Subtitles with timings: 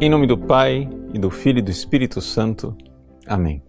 [0.00, 2.76] Em nome do Pai, e do Filho e do Espírito Santo.
[3.26, 3.60] Amém.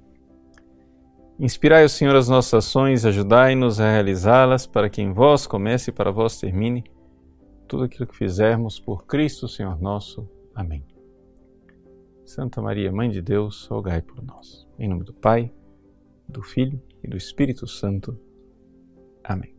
[1.40, 5.94] Inspirai o Senhor as nossas ações, ajudai-nos a realizá-las, para que em vós comece e
[5.94, 6.84] para vós termine
[7.68, 10.30] tudo aquilo que fizermos por Cristo, Senhor nosso.
[10.54, 10.86] Amém.
[12.24, 14.68] Santa Maria, Mãe de Deus, rogai por nós.
[14.78, 15.52] Em nome do Pai,
[16.28, 18.16] do Filho e do Espírito Santo.
[19.24, 19.56] Amém.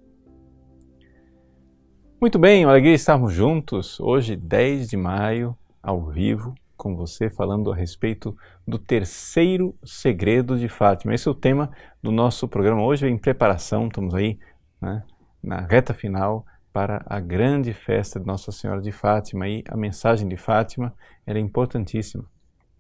[2.21, 7.71] Muito bem, uma alegria estarmos juntos hoje, 10 de maio, ao vivo com você falando
[7.71, 8.35] a respeito
[8.67, 11.15] do terceiro segredo de Fátima.
[11.15, 11.71] Esse é o tema
[12.03, 14.39] do nosso programa hoje, em preparação, estamos aí
[14.81, 15.05] né,
[15.43, 20.27] na reta final para a grande festa de Nossa Senhora de Fátima e a mensagem
[20.27, 20.95] de Fátima
[21.27, 22.25] era é importantíssima.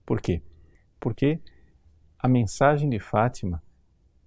[0.06, 0.40] Por quê?
[0.98, 1.38] Porque
[2.18, 3.62] a mensagem de Fátima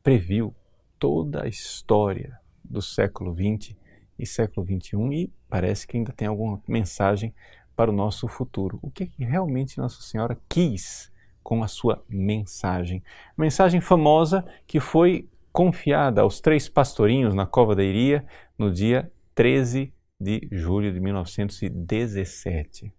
[0.03, 0.53] previu
[0.99, 3.75] toda a história do século XX
[4.19, 7.33] e século XXI e parece que ainda tem alguma mensagem
[7.75, 8.79] para o nosso futuro.
[8.81, 11.11] O que, que realmente Nossa Senhora quis
[11.43, 13.03] com a sua mensagem?
[13.37, 18.25] Mensagem famosa que foi confiada aos três pastorinhos na Cova da Iria
[18.57, 22.93] no dia 13 de julho de 1917.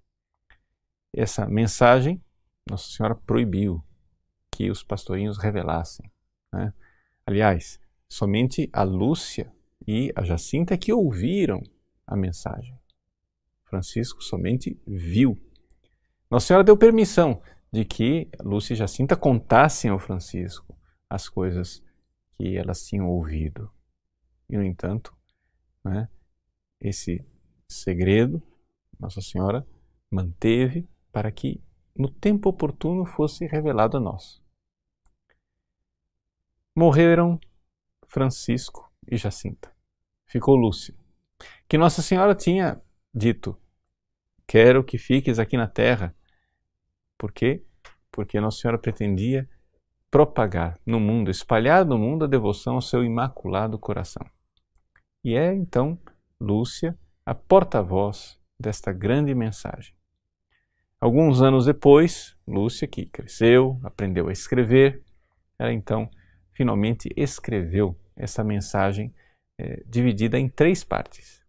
[1.17, 2.23] Essa mensagem
[2.69, 3.83] Nossa Senhora proibiu
[4.51, 6.11] que os pastorinhos revelassem.
[6.53, 6.73] Né?
[7.27, 9.53] Aliás, somente a Lúcia
[9.87, 11.63] e a Jacinta que ouviram
[12.07, 12.79] a mensagem.
[13.65, 15.41] Francisco somente viu.
[16.31, 17.43] Nossa Senhora deu permissão
[17.73, 21.83] de que Lúcia e Jacinta contassem ao Francisco as coisas
[22.37, 23.71] que elas tinham ouvido.
[24.49, 25.17] E, no entanto,
[25.85, 26.09] né,
[26.81, 27.25] esse
[27.69, 28.43] segredo
[28.99, 29.67] Nossa Senhora
[30.11, 31.63] manteve para que
[31.97, 34.43] no tempo oportuno fosse revelado a nós.
[36.77, 37.39] Morreram
[38.07, 39.75] Francisco e Jacinta.
[40.27, 40.95] Ficou Lúcia,
[41.69, 42.83] que Nossa Senhora tinha
[43.15, 43.57] dito
[44.47, 46.15] Quero que fiques aqui na terra.
[47.19, 47.65] Por quê?
[48.11, 49.49] Porque Nossa Senhora pretendia
[50.11, 54.25] propagar no mundo, espalhar no mundo a devoção ao seu imaculado coração.
[55.25, 55.99] E é então
[56.41, 56.97] Lúcia
[57.27, 59.95] a porta-voz desta grande mensagem.
[61.01, 65.03] Alguns anos depois, Lúcia, que cresceu, aprendeu a escrever,
[65.59, 66.09] ela então
[66.53, 69.13] finalmente escreveu essa mensagem
[69.59, 71.43] é, dividida em três partes.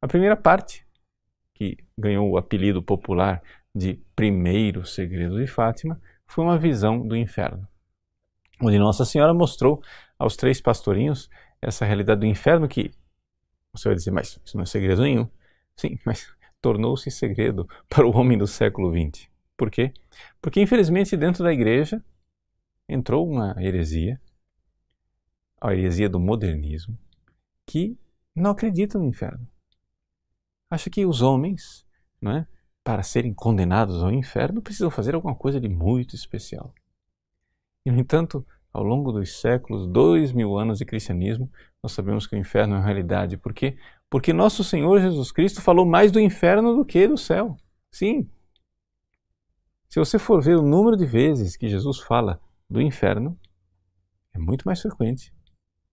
[0.00, 0.87] A primeira parte
[1.58, 3.42] que ganhou o apelido popular
[3.74, 7.66] de primeiro segredo de Fátima, foi uma visão do inferno,
[8.62, 9.82] onde Nossa Senhora mostrou
[10.16, 11.28] aos três pastorinhos
[11.60, 12.92] essa realidade do inferno que
[13.72, 15.28] você vai dizer, mas isso não é segredo nenhum.
[15.76, 16.32] Sim, mas
[16.62, 19.28] tornou-se segredo para o homem do século XX.
[19.56, 19.92] Por quê?
[20.40, 22.02] Porque, infelizmente, dentro da igreja
[22.88, 24.20] entrou uma heresia,
[25.60, 26.96] a heresia do modernismo,
[27.66, 27.98] que
[28.34, 29.46] não acredita no inferno
[30.70, 31.86] acha que os homens,
[32.20, 32.46] não é,
[32.84, 36.72] para serem condenados ao inferno, precisam fazer alguma coisa de muito especial.
[37.84, 41.50] E, no entanto, ao longo dos séculos, dois mil anos de cristianismo,
[41.82, 43.36] nós sabemos que o inferno é uma realidade.
[43.36, 43.78] Por quê?
[44.10, 47.56] Porque nosso Senhor Jesus Cristo falou mais do inferno do que do céu.
[47.90, 48.30] Sim.
[49.88, 53.38] Se você for ver o número de vezes que Jesus fala do inferno,
[54.34, 55.32] é muito mais frequente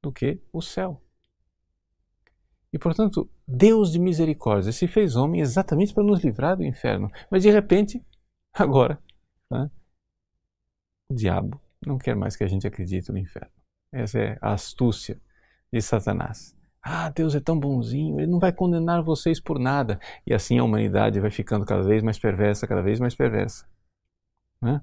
[0.01, 1.01] do que o céu.
[2.71, 7.11] E, portanto, Deus de misericórdia se fez homem exatamente para nos livrar do inferno.
[7.29, 8.03] Mas, de repente,
[8.53, 8.99] agora,
[9.51, 9.69] né,
[11.09, 13.51] o diabo não quer mais que a gente acredite no inferno.
[13.91, 15.21] Essa é a astúcia
[15.71, 16.55] de Satanás.
[16.81, 19.99] Ah, Deus é tão bonzinho, ele não vai condenar vocês por nada.
[20.25, 23.67] E assim a humanidade vai ficando cada vez mais perversa, cada vez mais perversa.
[24.61, 24.81] Né?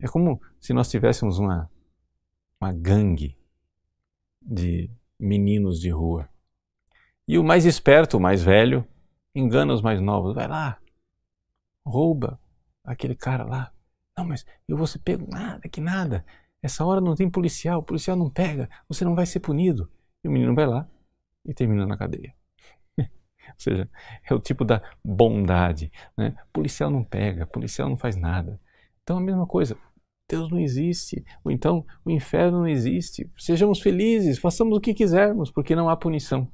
[0.00, 1.70] É como se nós tivéssemos uma,
[2.60, 3.36] uma gangue
[4.42, 6.28] de meninos de rua
[7.28, 8.86] e o mais esperto, o mais velho,
[9.34, 10.34] engana os mais novos.
[10.34, 10.78] Vai lá,
[11.84, 12.40] rouba
[12.82, 13.70] aquele cara lá.
[14.16, 15.28] Não, mas eu vou ser pego.
[15.30, 16.24] Nada, que nada.
[16.62, 19.90] Essa hora não tem policial, o policial não pega, você não vai ser punido.
[20.24, 20.88] E o menino vai lá
[21.44, 22.34] e termina na cadeia.
[22.98, 23.06] Ou
[23.58, 23.90] seja,
[24.28, 25.92] é o tipo da bondade.
[26.16, 26.34] Né?
[26.50, 28.58] Policial não pega, policial não faz nada.
[29.02, 29.76] Então a mesma coisa.
[30.30, 33.26] Deus não existe, ou então o inferno não existe.
[33.38, 36.52] Sejamos felizes, façamos o que quisermos, porque não há punição.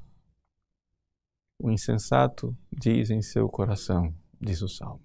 [1.59, 5.05] O insensato diz em seu coração, diz o salmo: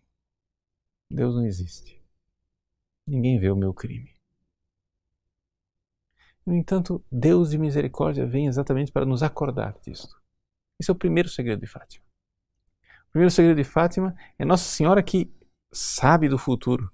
[1.10, 2.02] Deus não existe.
[3.08, 4.20] Ninguém vê o meu crime.
[6.46, 10.20] No entanto, Deus de misericórdia vem exatamente para nos acordar disto.
[10.80, 12.06] Esse é o primeiro segredo de Fátima.
[13.08, 15.32] O primeiro segredo de Fátima é Nossa Senhora que
[15.72, 16.92] sabe do futuro.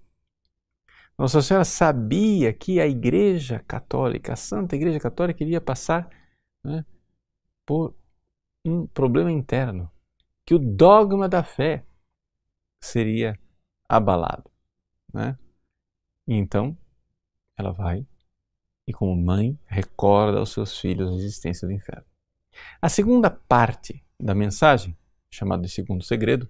[1.17, 6.09] Nossa Senhora sabia que a Igreja Católica, a Santa Igreja Católica, iria passar
[6.63, 6.85] né,
[7.65, 7.95] por
[8.69, 9.91] um problema interno,
[10.45, 11.85] que o dogma da fé
[12.79, 13.39] seria
[13.88, 14.50] abalado.
[15.13, 15.38] Né?
[16.27, 16.77] E então
[17.57, 18.06] ela vai
[18.88, 22.06] e, como mãe, recorda aos seus filhos a existência do inferno.
[22.81, 24.95] A segunda parte da mensagem,
[25.29, 26.47] chamada de segundo segredo,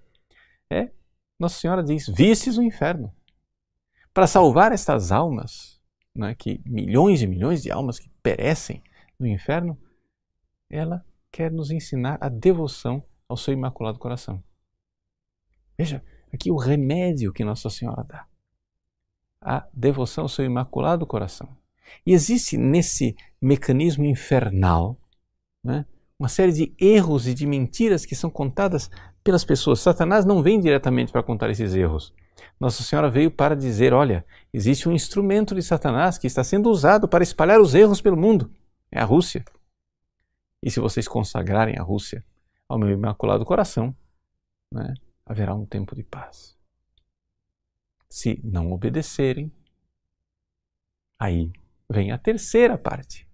[0.70, 0.92] é
[1.40, 3.14] Nossa Senhora diz: Vistes o inferno.
[4.14, 5.82] Para salvar estas almas,
[6.14, 8.82] né, que milhões e milhões de almas que perecem
[9.20, 9.78] no inferno,
[10.70, 14.42] ela quer nos ensinar a devoção ao seu imaculado coração.
[15.78, 16.02] Veja
[16.34, 18.26] aqui o remédio que Nossa Senhora dá.
[19.42, 21.50] A devoção ao seu imaculado coração.
[22.06, 24.98] E existe nesse mecanismo infernal
[25.62, 25.86] né,
[26.18, 28.90] uma série de erros e de mentiras que são contadas
[29.22, 29.82] pelas pessoas.
[29.82, 32.14] Satanás não vem diretamente para contar esses erros.
[32.58, 37.10] Nossa Senhora veio para dizer: olha, existe um instrumento de Satanás que está sendo usado
[37.10, 38.50] para espalhar os erros pelo mundo.
[38.90, 39.44] É a Rússia.
[40.66, 42.26] E se vocês consagrarem a Rússia
[42.68, 43.96] ao meu imaculado coração,
[44.74, 46.58] né, haverá um tempo de paz.
[48.10, 49.52] Se não obedecerem,
[51.20, 51.54] aí
[51.88, 53.30] vem a terceira parte.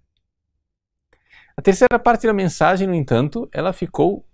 [1.55, 4.27] A terceira parte da mensagem, no entanto, ela ficou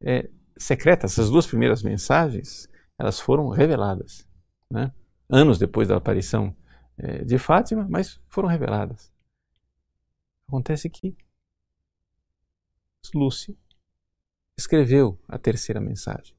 [0.00, 1.06] é, secreta.
[1.06, 4.26] Essas duas primeiras mensagens, elas foram reveladas,
[4.68, 4.92] né?
[5.28, 6.56] anos depois da aparição
[6.98, 9.12] é, de Fátima, mas foram reveladas.
[10.48, 11.16] Acontece que
[13.14, 13.54] Lúcia
[14.56, 16.34] escreveu a terceira mensagem.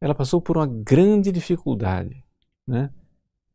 [0.00, 2.22] Ela passou por uma grande dificuldade,
[2.66, 2.92] né?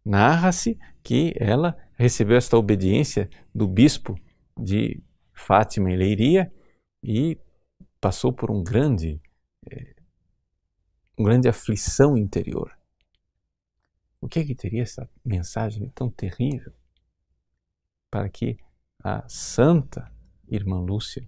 [0.03, 4.15] Narra-se que ela recebeu esta obediência do bispo
[4.58, 6.51] de Fátima em Leiria
[7.03, 7.38] e
[8.01, 9.22] passou por um grande,
[9.69, 9.96] é,
[11.17, 12.75] uma grande aflição interior.
[14.19, 16.74] O que é que teria essa mensagem tão terrível
[18.10, 18.58] para que
[19.03, 20.12] a santa
[20.50, 21.27] irmã Lúcia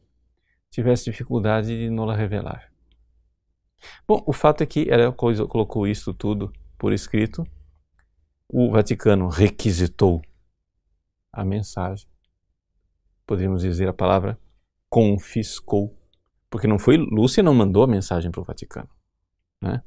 [0.70, 2.72] tivesse dificuldade de la revelar?
[4.08, 7.44] Bom, o fato é que ela colocou isso tudo por escrito
[8.54, 10.22] o Vaticano requisitou
[11.32, 12.06] a mensagem.
[13.26, 14.38] Poderíamos dizer a palavra
[14.90, 15.98] confiscou,
[16.50, 18.90] porque não foi Lúcia não mandou a mensagem para o Vaticano,
[19.62, 19.82] né?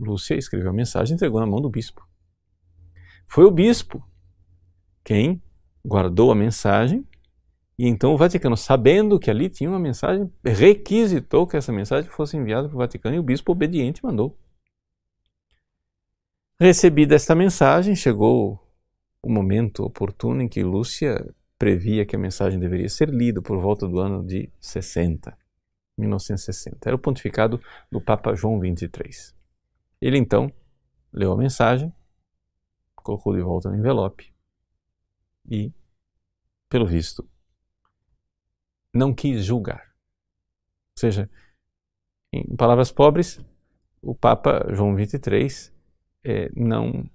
[0.00, 2.04] Lúcia escreveu a mensagem e entregou na mão do bispo.
[3.24, 4.04] Foi o bispo
[5.04, 5.40] quem
[5.86, 7.06] guardou a mensagem
[7.78, 12.36] e então o Vaticano, sabendo que ali tinha uma mensagem, requisitou que essa mensagem fosse
[12.36, 14.38] enviada para o Vaticano e o bispo obediente mandou.
[16.60, 18.60] Recebida esta mensagem, chegou
[19.22, 23.86] o momento oportuno em que Lúcia previa que a mensagem deveria ser lida por volta
[23.88, 25.36] do ano de 60,
[25.96, 26.78] 1960.
[26.88, 27.60] Era o pontificado
[27.90, 29.34] do Papa João XXIII.
[30.00, 30.52] Ele então
[31.12, 31.92] leu a mensagem,
[32.96, 34.32] colocou de volta no envelope
[35.48, 35.72] e,
[36.68, 37.28] pelo visto,
[38.92, 39.92] não quis julgar.
[40.96, 41.30] Ou seja,
[42.32, 43.40] em palavras pobres,
[44.00, 45.72] o Papa João XXIII
[46.24, 47.08] é, não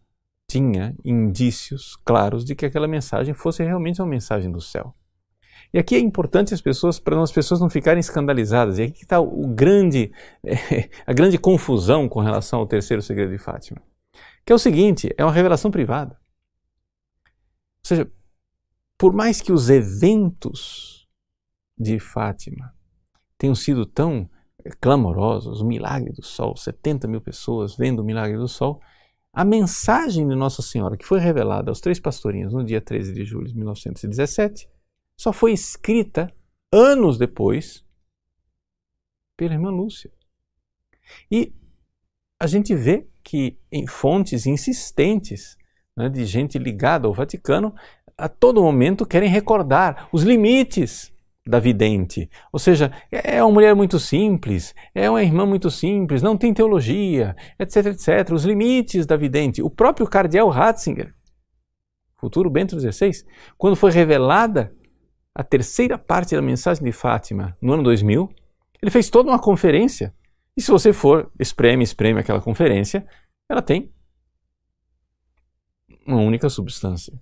[0.50, 4.96] tinha indícios claros de que aquela mensagem fosse realmente uma mensagem do céu.
[5.74, 8.80] E aqui é importante as pessoas, para as pessoas não ficarem escandalizadas.
[8.80, 10.12] E aqui está o grande,
[10.44, 13.82] é, a grande confusão com relação ao terceiro segredo de Fátima.
[14.46, 16.18] Que é o seguinte, é uma revelação privada.
[17.26, 18.12] Ou seja,
[18.98, 20.97] por mais que os eventos
[21.78, 22.74] de Fátima
[23.38, 24.30] tenham sido tão
[24.82, 28.82] clamorosos, o milagre do sol, 70 mil pessoas vendo o milagre do sol,
[29.32, 33.24] a mensagem de Nossa Senhora, que foi revelada aos três pastorinhos no dia 13 de
[33.24, 34.68] julho de 1917,
[35.16, 36.34] só foi escrita
[36.72, 37.86] anos depois
[39.38, 40.12] pela irmã Lúcia.
[41.30, 41.54] E
[42.40, 45.58] a gente vê que em fontes insistentes
[45.96, 47.74] né, de gente ligada ao Vaticano,
[48.18, 51.14] a todo momento querem recordar os limites
[51.48, 52.30] da vidente.
[52.52, 57.36] Ou seja, é uma mulher muito simples, é uma irmã muito simples, não tem teologia,
[57.60, 58.32] etc, etc.
[58.32, 59.62] Os limites da vidente.
[59.62, 61.14] O próprio cardeal Ratzinger,
[62.18, 63.12] futuro Bento XVI,
[63.58, 64.76] quando foi revelada
[65.34, 68.28] a terceira parte da mensagem de Fátima no ano 2000,
[68.82, 70.14] ele fez toda uma conferência.
[70.56, 73.06] E se você for, espreme, espreme aquela conferência,
[73.50, 73.94] ela tem
[76.06, 77.14] uma única substância.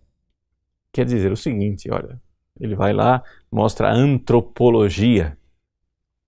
[0.93, 2.21] Quer dizer o seguinte, olha,
[2.59, 5.37] ele vai lá, mostra a antropologia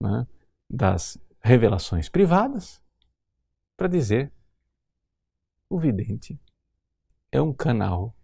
[0.01, 0.27] né,
[0.69, 2.81] das revelações privadas
[3.75, 4.31] para dizer
[5.69, 6.39] o vidente
[7.31, 8.15] é um canal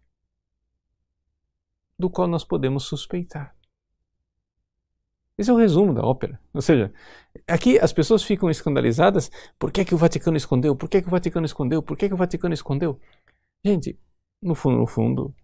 [1.97, 3.55] do qual nós podemos suspeitar.
[5.37, 6.39] Esse é o resumo da ópera.
[6.53, 6.93] Ou seja,
[7.47, 9.31] aqui as pessoas ficam escandalizadas.
[9.57, 10.75] Por que, é que o Vaticano escondeu?
[10.75, 11.81] Por que, é que o Vaticano escondeu?
[11.81, 12.99] Por que, é que o Vaticano escondeu?
[13.65, 13.99] Gente,
[14.41, 15.35] no fundo, no fundo,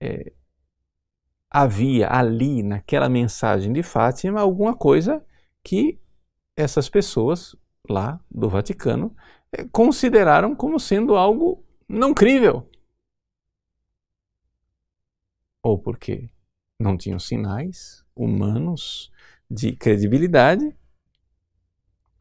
[0.00, 0.32] é,
[1.54, 5.24] havia ali naquela mensagem de Fátima alguma coisa
[5.62, 6.00] que
[6.56, 7.54] essas pessoas
[7.88, 9.14] lá do Vaticano
[9.52, 12.68] eh, consideraram como sendo algo não crível.
[15.62, 16.28] Ou porque
[16.76, 19.12] não tinham sinais humanos
[19.48, 20.76] de credibilidade,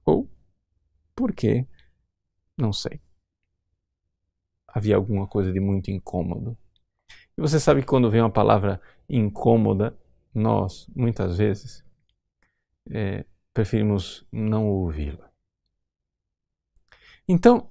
[0.05, 0.29] ou
[1.15, 1.67] porque,
[2.55, 3.01] não sei,
[4.67, 6.55] havia alguma coisa de muito incômodo.
[7.35, 9.97] E você sabe que quando vem uma palavra incômoda,
[10.33, 11.83] nós, muitas vezes,
[12.89, 15.31] é, preferimos não ouvi-la.
[17.27, 17.69] Então,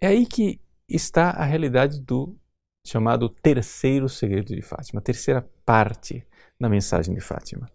[0.00, 2.36] é aí que está a realidade do
[2.86, 6.26] chamado terceiro segredo de Fátima, a terceira parte
[6.58, 7.70] da mensagem de Fátima.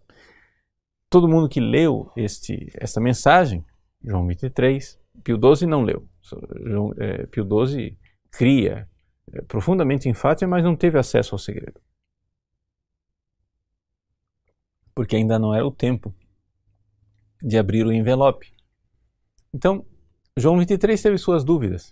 [1.08, 3.64] Todo mundo que leu este, esta mensagem,
[4.02, 6.06] João 23, Pio XII não leu.
[6.64, 7.96] João, é, Pio XII
[8.30, 8.88] cria
[9.32, 11.80] é, profundamente em Fátima, mas não teve acesso ao segredo.
[14.96, 16.12] Porque ainda não era o tempo
[17.42, 18.50] de abrir o envelope.
[19.52, 19.84] Então,
[20.34, 21.90] João 23 teve suas dúvidas.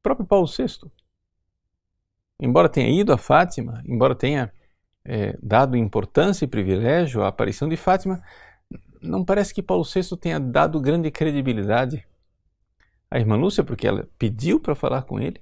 [0.00, 0.90] O próprio Paulo VI,
[2.40, 4.52] embora tenha ido a Fátima, embora tenha
[5.04, 8.20] é, dado importância e privilégio à aparição de Fátima,
[9.00, 12.04] não parece que Paulo VI tenha dado grande credibilidade
[13.08, 15.40] à irmã Lúcia, porque ela pediu para falar com ele.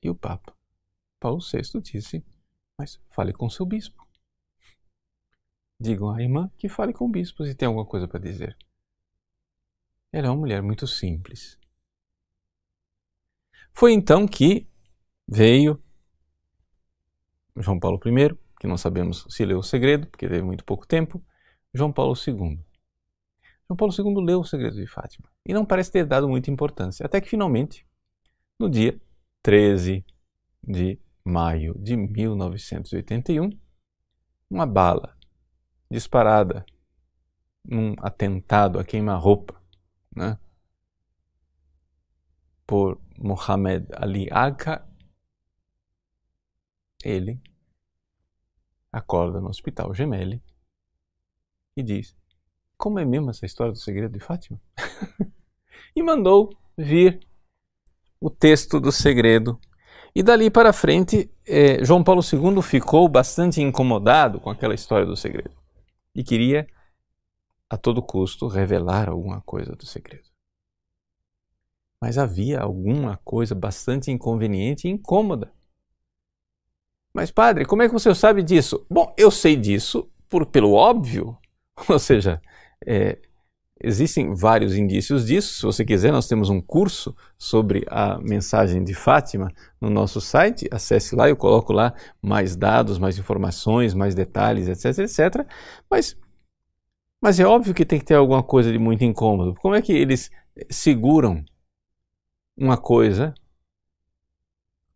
[0.00, 0.54] E o Papa,
[1.18, 2.24] Paulo VI, disse:
[2.78, 4.03] Mas fale com seu bispo.
[5.78, 8.56] Digam à irmã que fale com o bispo se tem alguma coisa para dizer.
[10.12, 11.58] Ela é uma mulher muito simples.
[13.72, 14.68] Foi então que
[15.26, 15.82] veio
[17.56, 21.22] João Paulo I, que não sabemos se leu o segredo, porque teve muito pouco tempo,
[21.72, 22.60] João Paulo II.
[23.66, 27.04] João Paulo II leu o segredo de Fátima e não parece ter dado muita importância,
[27.04, 27.86] até que finalmente,
[28.58, 29.00] no dia
[29.42, 30.04] 13
[30.62, 33.50] de maio de 1981,
[34.50, 35.13] uma bala
[35.94, 36.66] disparada
[37.64, 39.54] num atentado a queima-roupa
[40.14, 40.36] né,
[42.66, 44.84] por Mohamed Ali Agha,
[47.04, 47.40] ele
[48.90, 50.42] acorda no hospital Gemelli
[51.76, 52.16] e diz:
[52.76, 54.60] Como é mesmo essa história do segredo de Fátima?
[55.94, 57.20] e mandou vir
[58.20, 59.60] o texto do segredo.
[60.12, 65.16] E dali para frente, eh, João Paulo II ficou bastante incomodado com aquela história do
[65.16, 65.63] segredo
[66.14, 66.66] e queria,
[67.68, 70.28] a todo custo, revelar alguma coisa do segredo.
[72.00, 75.52] Mas havia alguma coisa bastante inconveniente e incômoda.
[77.14, 78.84] Mas, padre, como é que você sabe disso?
[78.90, 81.38] Bom, eu sei disso por, pelo óbvio.
[81.88, 82.42] Ou seja,
[82.86, 83.20] é,
[83.84, 85.54] existem vários indícios disso.
[85.54, 90.68] Se você quiser, nós temos um curso sobre a mensagem de Fátima no nosso site.
[90.70, 95.46] Acesse lá, eu coloco lá mais dados, mais informações, mais detalhes, etc, etc.
[95.90, 96.16] Mas,
[97.22, 99.54] mas é óbvio que tem que ter alguma coisa de muito incômodo.
[99.54, 100.30] Como é que eles
[100.70, 101.44] seguram
[102.56, 103.34] uma coisa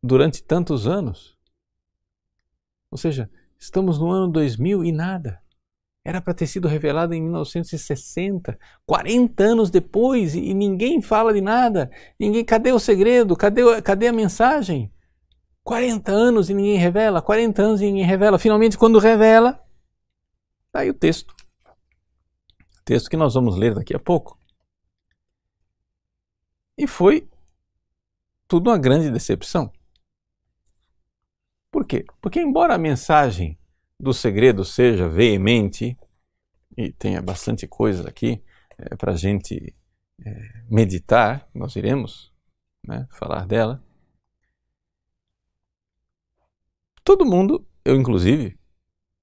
[0.03, 1.37] durante tantos anos?
[2.91, 5.41] Ou seja, estamos no ano 2000 e nada.
[6.09, 11.91] Era para ter sido revelado em 1960, 40 anos depois, e ninguém fala de nada.
[12.19, 13.37] Ninguém, cadê o segredo?
[13.37, 14.91] Cadê, cadê a mensagem?
[15.63, 18.39] 40 anos e ninguém revela, 40 anos e ninguém revela.
[18.39, 19.63] Finalmente, quando revela,
[20.69, 21.35] está aí o texto.
[22.87, 24.41] Texto que nós vamos ler daqui a pouco.
[26.79, 27.29] E foi
[28.47, 29.71] tudo uma grande decepção.
[31.71, 32.07] Por quê?
[32.19, 33.58] Porque, embora a mensagem
[33.99, 35.99] do segredo seja veemente,
[36.77, 38.43] e tenha bastante coisa aqui
[38.79, 39.75] é, para a gente
[40.25, 42.33] é, meditar, nós iremos
[42.87, 43.83] né, falar dela.
[47.03, 48.59] Todo mundo, eu inclusive,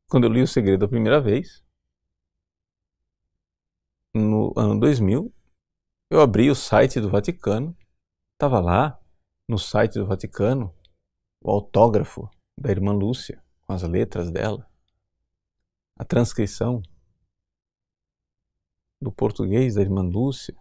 [0.09, 1.63] quando eu li o segredo a primeira vez,
[4.13, 5.33] no ano 2000,
[6.09, 7.75] eu abri o site do Vaticano,
[8.33, 8.99] estava lá
[9.47, 10.73] no site do Vaticano
[11.41, 14.69] o autógrafo da irmã Lúcia com as letras dela,
[15.97, 16.81] a transcrição
[19.01, 20.55] do português da irmã Lúcia,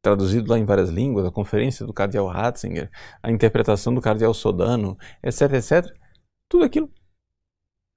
[0.00, 2.90] traduzido lá em várias línguas, a conferência do cardeal Ratzinger,
[3.22, 5.96] a interpretação do cardeal Sodano, etc, etc.
[6.48, 6.92] Tudo aquilo.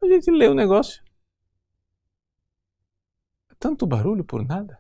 [0.04, 1.04] A gente lê o negócio.
[3.60, 4.80] Tanto barulho por nada.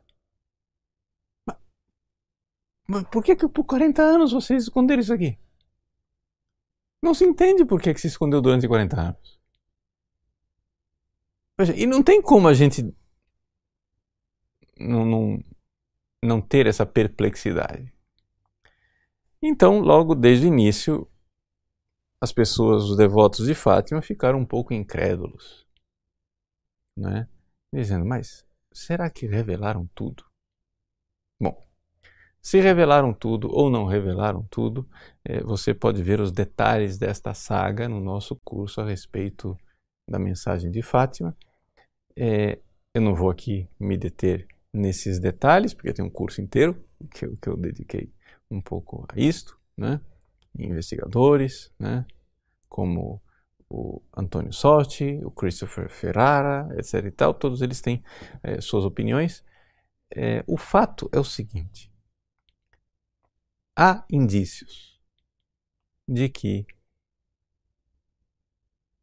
[1.45, 1.57] Mas,
[2.87, 5.39] mas por que, que por 40 anos vocês esconderam isso aqui?
[7.01, 9.34] Não se entende por que, que se escondeu durante 40 anos.
[11.75, 12.83] E não tem como a gente
[14.77, 15.43] não, não,
[16.23, 17.93] não ter essa perplexidade.
[19.41, 21.09] Então, logo desde o início,
[22.19, 25.65] as pessoas, os devotos de Fátima, ficaram um pouco incrédulos,
[26.97, 27.27] né?
[27.71, 30.25] dizendo: Mas será que revelaram tudo?
[31.39, 31.65] Bom,
[32.41, 34.89] se revelaram tudo ou não revelaram tudo,
[35.23, 39.57] eh, você pode ver os detalhes desta saga no nosso curso a respeito
[40.07, 41.35] da mensagem de Fátima.
[42.15, 42.59] É,
[42.93, 47.37] eu não vou aqui me deter nesses detalhes, porque tem um curso inteiro que eu,
[47.37, 48.11] que eu dediquei
[48.49, 49.99] um pouco a isto, né?
[50.57, 52.05] investigadores, né?
[52.69, 53.21] como
[53.69, 57.05] o Antônio Sotti, o Christopher Ferrara, etc.
[57.05, 58.03] e tal, todos eles têm
[58.43, 59.43] é, suas opiniões.
[60.13, 61.91] É, o fato é o seguinte:
[63.77, 64.99] há indícios
[66.07, 66.65] de que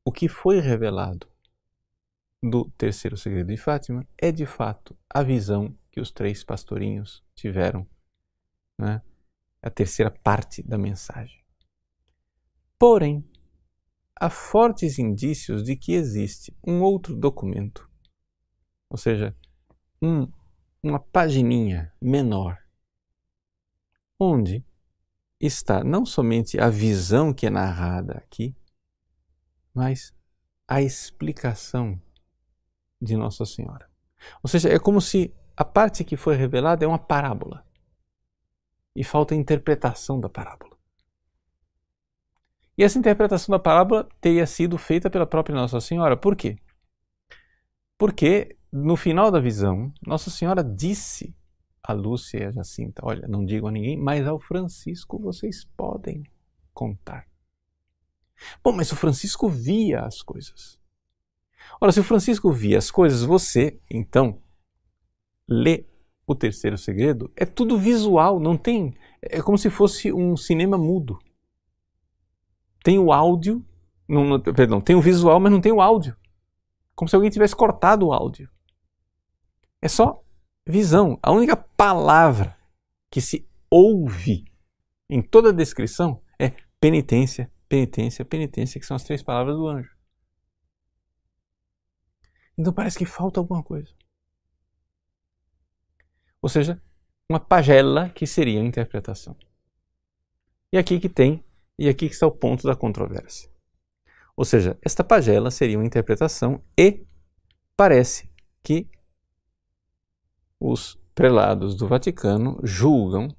[0.05, 1.29] o que foi revelado
[2.43, 7.87] do terceiro segredo de Fátima é de fato a visão que os três pastorinhos tiveram,
[8.79, 9.01] né?
[9.63, 11.41] a terceira parte da mensagem.
[12.79, 13.25] Porém,
[14.19, 17.89] há fortes indícios de que existe um outro documento,
[18.91, 19.37] ou seja,
[20.03, 20.27] um,
[20.83, 22.59] uma pagininha menor,
[24.19, 24.65] onde
[25.41, 28.57] está não somente a visão que é narrada aqui,
[29.75, 30.15] mas
[30.67, 32.01] a explicação
[33.01, 33.89] de Nossa Senhora.
[34.43, 37.65] Ou seja, é como se a parte que foi revelada é uma parábola
[38.95, 40.77] e falta a interpretação da parábola.
[42.77, 46.17] E essa interpretação da parábola teria sido feita pela própria Nossa Senhora.
[46.17, 46.59] Por quê?
[47.99, 51.37] Porque no final da visão, Nossa Senhora disse
[51.83, 56.23] a Lúcia e a Jacinta: Olha, não digo a ninguém, mas ao Francisco vocês podem
[56.73, 57.27] contar.
[58.63, 60.79] Bom, mas o Francisco via as coisas.
[61.81, 64.41] Ora, se o Francisco via as coisas, você, então,
[65.49, 65.87] lê
[66.27, 68.95] o terceiro segredo, é tudo visual, não tem.
[69.21, 71.19] É como se fosse um cinema mudo.
[72.85, 73.65] Tem o áudio,
[74.09, 76.17] não, não, perdão, tem o visual, mas não tem o áudio.
[76.95, 78.51] Como se alguém tivesse cortado o áudio.
[79.81, 80.23] É só
[80.67, 81.19] visão.
[81.23, 82.57] A única palavra
[83.11, 84.45] que se ouve
[85.09, 89.97] em toda a descrição é penitência, penitência, penitência, que são as três palavras do anjo.
[92.59, 93.91] Então parece que falta alguma coisa.
[96.43, 96.79] Ou seja,
[97.27, 99.35] uma pagela que seria a interpretação.
[100.71, 101.43] E aqui que tem,
[101.79, 103.51] e aqui que está o ponto da controvérsia.
[104.37, 107.07] Ou seja, esta pagela seria uma interpretação e
[107.75, 108.31] parece
[108.63, 108.87] que
[110.61, 113.35] os prelados do Vaticano julgam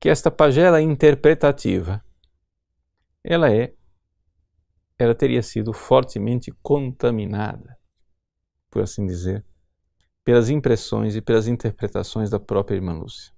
[0.00, 2.04] que esta pagela interpretativa
[3.22, 3.74] ela é
[4.98, 7.78] ela teria sido fortemente contaminada,
[8.70, 9.42] por assim dizer,
[10.22, 13.32] pelas impressões e pelas interpretações da própria irmã Lúcia.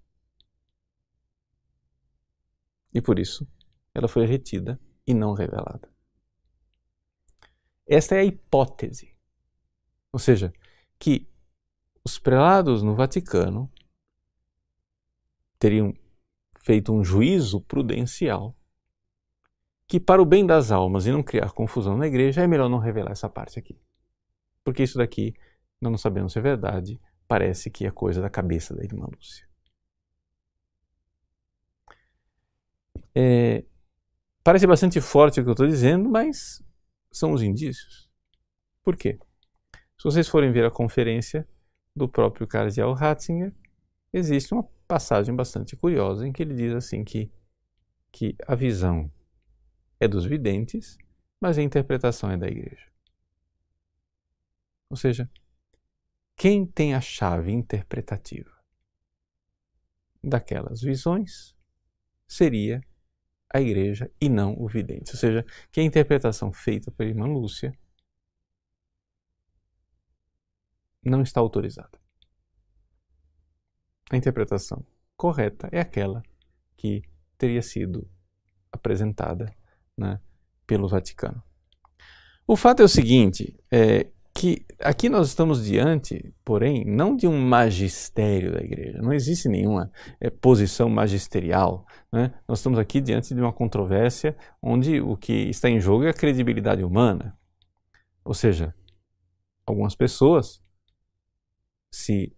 [2.92, 3.46] E por isso,
[3.94, 5.88] ela foi retida e não revelada.
[7.86, 9.16] Esta é a hipótese.
[10.12, 10.52] Ou seja,
[10.98, 11.30] que
[12.04, 13.70] os prelados no Vaticano
[15.60, 15.94] teriam
[16.58, 18.56] feito um juízo prudencial
[19.92, 22.78] que, para o bem das almas e não criar confusão na igreja, é melhor não
[22.78, 23.78] revelar essa parte aqui.
[24.64, 25.34] Porque isso daqui
[25.78, 29.46] nós não sabemos se é verdade, parece que é coisa da cabeça da irmã Lúcia.
[33.14, 33.66] É,
[34.42, 36.64] parece bastante forte o que eu estou dizendo, mas
[37.10, 38.08] são os indícios.
[38.82, 39.18] Por quê?
[39.98, 41.46] Se vocês forem ver a conferência
[41.94, 43.52] do próprio cardeal Ratzinger,
[44.10, 47.30] existe uma passagem bastante curiosa em que ele diz assim que,
[48.10, 49.12] que a visão
[50.02, 50.98] é dos videntes,
[51.40, 52.90] mas a interpretação é da igreja.
[54.90, 55.30] Ou seja,
[56.36, 58.50] quem tem a chave interpretativa
[60.20, 61.56] daquelas visões
[62.26, 62.80] seria
[63.54, 65.12] a igreja e não o vidente.
[65.12, 67.72] Ou seja, que a interpretação feita pela irmã Lúcia
[71.04, 71.96] não está autorizada.
[74.10, 74.84] A interpretação
[75.16, 76.24] correta é aquela
[76.76, 77.02] que
[77.38, 78.10] teria sido
[78.72, 79.54] apresentada
[79.98, 80.20] né,
[80.66, 81.42] pelo Vaticano.
[82.46, 87.38] O fato é o seguinte: é, que aqui nós estamos diante, porém, não de um
[87.38, 89.00] magistério da igreja.
[89.00, 91.86] Não existe nenhuma é, posição magisterial.
[92.12, 92.32] Né?
[92.48, 96.14] Nós estamos aqui diante de uma controvérsia onde o que está em jogo é a
[96.14, 97.36] credibilidade humana.
[98.24, 98.74] Ou seja,
[99.66, 100.62] algumas pessoas
[101.92, 102.34] se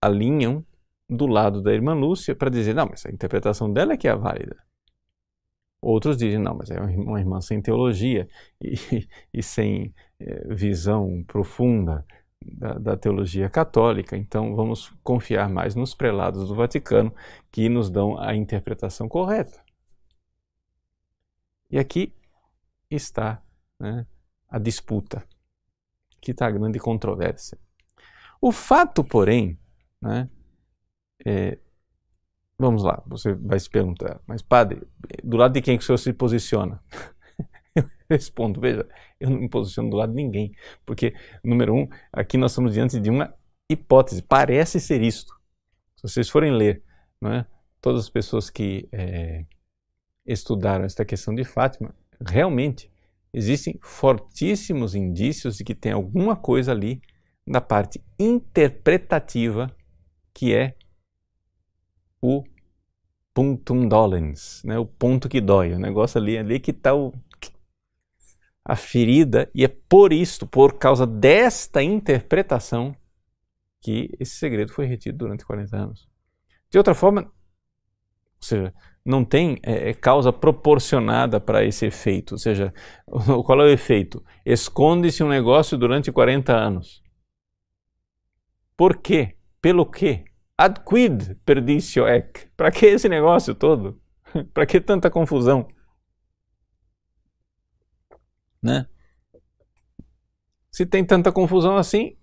[0.00, 0.64] alinham
[1.08, 4.14] do lado da irmã Lúcia para dizer, não, mas a interpretação dela é que é
[4.14, 4.56] válida.
[5.84, 8.26] Outros dizem, não, mas é uma irmã sem teologia
[8.58, 8.74] e,
[9.32, 12.06] e sem é, visão profunda
[12.42, 17.14] da, da, teologia católica, então vamos confiar mais nos prelados do Vaticano
[17.50, 19.62] que nos dão a interpretação correta.
[21.70, 22.14] E aqui
[22.90, 23.42] está
[23.78, 24.06] né,
[24.48, 25.22] a disputa,
[26.16, 27.58] aqui está a grande controvérsia.
[28.40, 29.58] O fato, porém,
[30.00, 30.30] né,
[31.26, 31.58] é,
[32.58, 34.82] vamos lá, você vai se perguntar, mas padre,
[35.22, 36.82] do lado de quem que o senhor se posiciona?
[37.74, 38.86] eu respondo, veja,
[39.18, 40.52] eu não me posiciono do lado de ninguém,
[40.86, 43.34] porque, número um, aqui nós estamos diante de uma
[43.70, 45.32] hipótese, parece ser isto.
[45.96, 46.82] Se vocês forem ler,
[47.20, 47.46] não é,
[47.80, 49.44] todas as pessoas que é,
[50.26, 52.90] estudaram esta questão de Fátima, realmente
[53.32, 57.02] existem fortíssimos indícios de que tem alguma coisa ali
[57.46, 59.74] na parte interpretativa
[60.32, 60.76] que é
[62.24, 62.42] o
[63.34, 64.78] punctum dolens, né?
[64.78, 66.92] o ponto que dói, o negócio ali, ali que está
[68.64, 72.96] a ferida, e é por isso, por causa desta interpretação,
[73.78, 76.08] que esse segredo foi retido durante 40 anos.
[76.70, 77.30] De outra forma, ou
[78.40, 78.72] seja,
[79.04, 82.32] não tem é, é causa proporcionada para esse efeito.
[82.32, 82.72] Ou seja,
[83.44, 84.24] qual é o efeito?
[84.46, 87.02] Esconde-se um negócio durante 40 anos.
[88.74, 89.36] Por quê?
[89.60, 90.24] Pelo quê?
[90.56, 92.48] Ad quid perdicio ec?
[92.56, 94.00] Para que esse negócio todo?
[94.54, 95.68] Para que tanta confusão?
[98.62, 98.88] Né?
[100.70, 102.16] Se tem tanta confusão assim,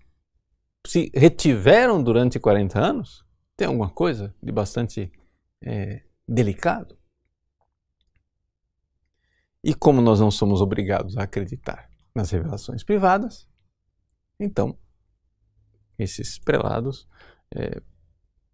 [0.86, 5.12] se retiveram durante 40 anos, tem alguma coisa de bastante
[5.62, 6.98] é, delicado.
[9.64, 13.48] E como nós não somos obrigados a acreditar nas revelações privadas,
[14.40, 14.78] então
[16.00, 17.08] esses prelados
[17.56, 17.82] é,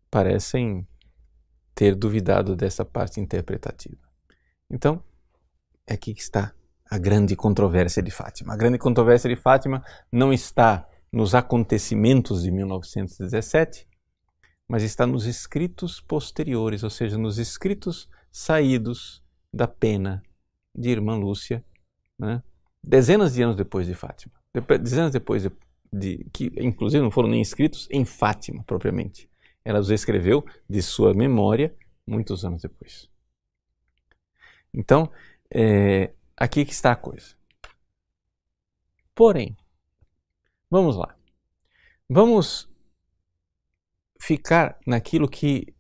[0.09, 0.87] parecem
[1.75, 4.01] ter duvidado dessa parte interpretativa.
[4.69, 5.03] Então,
[5.85, 6.53] é aqui que está
[6.89, 8.53] a grande controvérsia de Fátima.
[8.53, 13.87] A grande controvérsia de Fátima não está nos acontecimentos de 1917,
[14.67, 20.21] mas está nos escritos posteriores, ou seja, nos escritos saídos da pena
[20.75, 21.63] de Irmã Lúcia,
[22.19, 22.43] né?
[22.83, 24.33] dezenas de anos depois de Fátima,
[24.81, 25.51] dezenas depois de,
[25.91, 29.29] de, que inclusive não foram nem escritos em Fátima propriamente.
[29.67, 31.75] Ela os escreveu de sua memória
[32.07, 33.09] muitos anos depois.
[34.73, 35.11] Então,
[35.53, 37.35] é, aqui que está a coisa.
[39.13, 39.57] Porém,
[40.71, 41.17] vamos lá.
[42.09, 42.69] Vamos
[44.17, 45.75] ficar naquilo que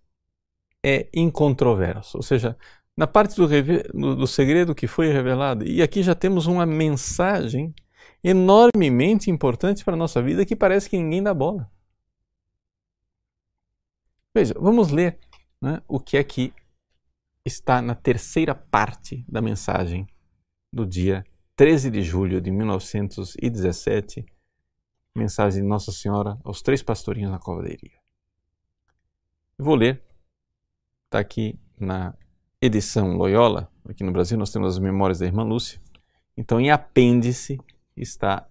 [0.83, 2.57] é incontroverso, ou seja,
[2.95, 5.65] na parte do, do, do, segredo que foi revelado.
[5.65, 7.73] E aqui já temos uma mensagem
[8.21, 11.71] enormemente importante para a nossa vida que parece que ninguém dá bola.
[14.37, 15.17] Veja, vamos ler
[15.59, 16.53] né, o que é que
[17.43, 20.05] está na terceira parte da mensagem
[20.71, 24.23] do dia 13 de julho de 1917,
[25.15, 27.99] mensagem de Nossa Senhora aos três pastorinhos na cova da Iria.
[29.57, 30.03] Vou ler,
[31.05, 32.15] está aqui na
[32.61, 35.81] edição Loyola, aqui no Brasil nós temos as memórias da irmã Lúcia.
[36.37, 37.57] Então, em apêndice
[37.95, 38.47] está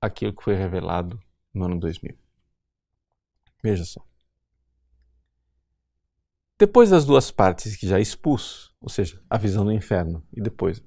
[0.00, 1.20] aquilo que foi revelado
[1.52, 2.16] no ano 2000.
[3.60, 4.06] Veja só.
[6.58, 10.82] Depois das duas partes que já expus, ou seja, a visão do inferno e depois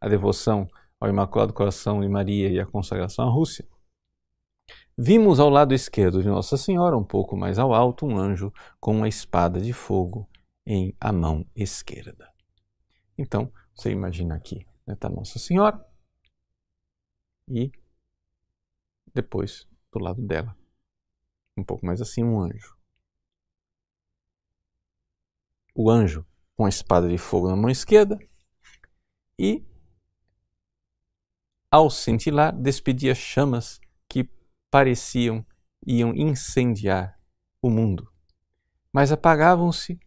[0.00, 3.64] a devoção ao Imaculado Coração de Maria e a consagração à Rússia,
[4.98, 8.96] vimos ao lado esquerdo de Nossa Senhora, um pouco mais ao alto, um anjo com
[8.96, 10.28] uma espada de fogo
[10.66, 12.28] em a mão esquerda.
[13.16, 15.84] Então, você imagina aqui, está né, tá Nossa Senhora
[17.48, 17.70] e
[19.14, 20.56] depois do lado dela,
[21.56, 22.76] um pouco mais assim, um anjo.
[25.74, 26.24] O anjo
[26.56, 28.18] com a espada de fogo na mão esquerda
[29.38, 29.64] e,
[31.70, 34.30] ao cintilar, despedia chamas que
[34.70, 35.44] pareciam
[35.84, 37.18] iam incendiar
[37.60, 38.10] o mundo,
[38.92, 39.98] mas apagavam-se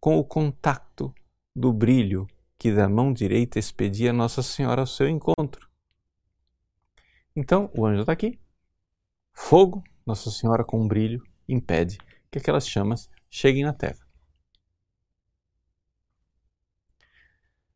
[0.00, 1.12] com o contato
[1.54, 2.26] do brilho
[2.58, 5.68] que da mão direita expedia Nossa Senhora ao seu encontro.
[7.34, 8.38] Então, o anjo está aqui.
[9.32, 11.98] Fogo, Nossa Senhora com um brilho, impede
[12.30, 14.05] que aquelas chamas cheguem na terra.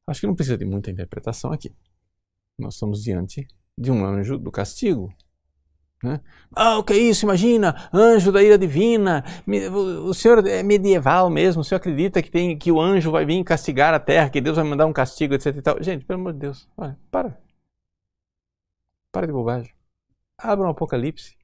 [0.06, 1.74] Acho que não precisa de muita interpretação aqui.
[2.58, 5.14] Nós estamos diante de um anjo do castigo,
[6.02, 6.20] né?
[6.56, 7.24] Ah, o que é isso?
[7.26, 9.22] Imagina, anjo da ira divina.
[10.06, 11.60] O senhor é medieval mesmo.
[11.60, 14.56] O senhor acredita que, tem, que o anjo vai vir castigar a terra, que Deus
[14.56, 15.56] vai mandar um castigo, etc.
[15.56, 15.82] E tal.
[15.82, 17.38] Gente, pelo amor de Deus, olha, para.
[19.12, 19.72] Para de bobagem.
[20.38, 21.36] Abra um Apocalipse.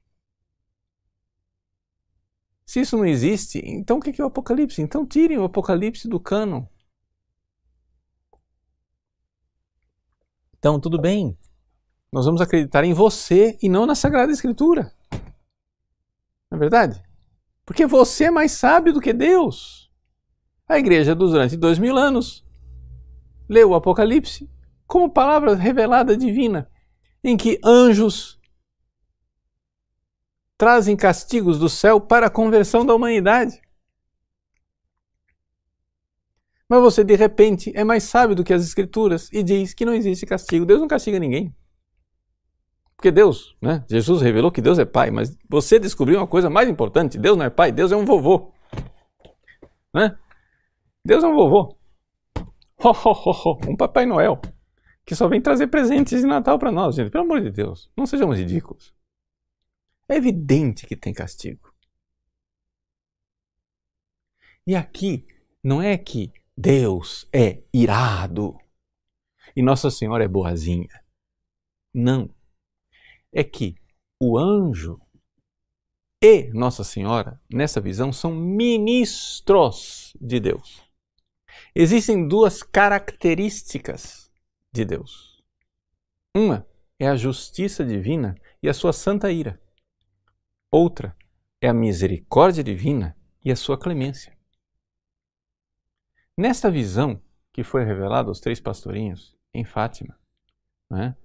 [2.65, 4.81] Se isso não existe, então o que é o Apocalipse?
[4.81, 6.65] Então tirem o Apocalipse do cânon.
[10.59, 11.37] Então, tudo bem.
[12.11, 14.91] Nós vamos acreditar em você e não na Sagrada Escritura.
[16.49, 17.03] Não é verdade?
[17.65, 19.91] Porque você é mais sábio do que Deus.
[20.67, 22.45] A igreja durante dois mil anos
[23.47, 24.49] leu o Apocalipse
[24.85, 26.69] como palavra revelada divina,
[27.23, 28.39] em que anjos
[30.57, 33.61] trazem castigos do céu para a conversão da humanidade.
[36.69, 39.93] Mas você, de repente, é mais sábio do que as Escrituras e diz que não
[39.93, 40.65] existe castigo.
[40.65, 41.55] Deus não castiga ninguém.
[42.95, 43.85] Porque Deus, né?
[43.89, 47.45] Jesus revelou que Deus é pai, mas você descobriu uma coisa mais importante: Deus não
[47.45, 48.51] é pai, Deus é um vovô.
[49.93, 50.17] Né?
[51.05, 51.77] Deus é um vovô.
[52.79, 54.41] Ho, ho, ho, ho, um Papai Noel
[55.07, 57.09] que só vem trazer presentes de Natal para nós, gente.
[57.09, 58.93] Pelo amor de Deus, não sejamos ridículos.
[60.09, 61.73] É evidente que tem castigo.
[64.65, 65.25] E aqui
[65.63, 68.57] não é que Deus é irado
[69.55, 70.89] e Nossa Senhora é boazinha.
[71.93, 72.33] Não.
[73.31, 73.75] É que
[74.19, 74.99] o anjo
[76.19, 80.81] e Nossa Senhora, nessa visão, são ministros de Deus.
[81.75, 84.31] Existem duas características
[84.73, 85.43] de Deus.
[86.35, 86.67] Uma
[86.97, 89.61] é a justiça divina e a sua santa ira.
[90.71, 91.15] Outra
[91.61, 93.15] é a misericórdia divina
[93.45, 94.36] e a sua clemência.
[96.37, 97.19] Nesta visão
[97.51, 100.15] que foi revelada aos três pastorinhos em Fátima,
[100.87, 101.15] né,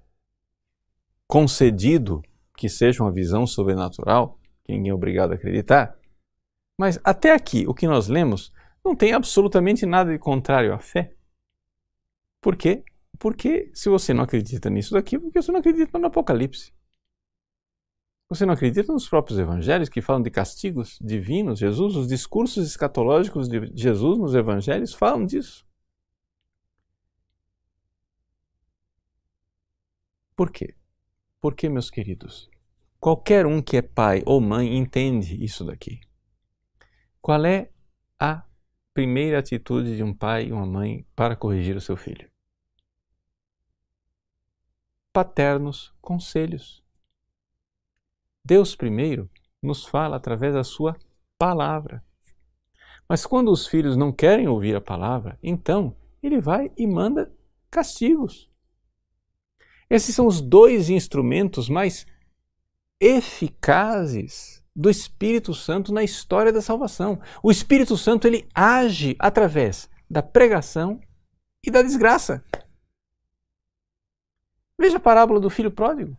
[1.26, 2.22] concedido
[2.56, 5.98] que seja uma visão sobrenatural, que ninguém é obrigado a acreditar,
[6.78, 11.14] mas até aqui o que nós lemos não tem absolutamente nada de contrário à fé.
[12.40, 12.82] Por quê?
[13.18, 16.72] Porque se você não acredita nisso daqui, porque você não acredita no Apocalipse.
[18.32, 21.58] Você não acredita nos próprios evangelhos que falam de castigos divinos?
[21.58, 25.66] Jesus, os discursos escatológicos de Jesus nos evangelhos falam disso.
[30.34, 30.74] Por quê?
[31.42, 32.48] Porque, meus queridos,
[32.98, 36.00] qualquer um que é pai ou mãe entende isso daqui.
[37.20, 37.70] Qual é
[38.18, 38.46] a
[38.94, 42.30] primeira atitude de um pai e uma mãe para corrigir o seu filho?
[45.12, 46.81] Paternos conselhos.
[48.44, 49.30] Deus primeiro
[49.62, 50.96] nos fala através da sua
[51.38, 52.04] palavra.
[53.08, 57.32] Mas quando os filhos não querem ouvir a palavra, então ele vai e manda
[57.70, 58.50] castigos.
[59.88, 62.06] Esses são os dois instrumentos mais
[63.00, 67.20] eficazes do Espírito Santo na história da salvação.
[67.42, 71.00] O Espírito Santo ele age através da pregação
[71.64, 72.42] e da desgraça.
[74.78, 76.16] Veja a parábola do filho pródigo.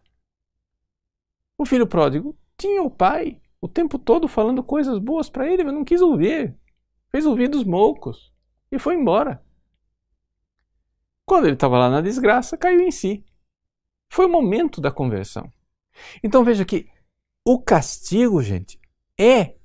[1.58, 5.74] O filho pródigo tinha o pai o tempo todo falando coisas boas para ele, mas
[5.74, 6.54] não quis ouvir.
[7.10, 8.34] Fez ouvidos moucos
[8.70, 9.42] e foi embora.
[11.26, 13.24] Quando ele estava lá na desgraça, caiu em si.
[14.10, 15.50] Foi o momento da conversão.
[16.22, 16.90] Então veja que
[17.46, 18.78] o castigo, gente,
[19.18, 19.56] é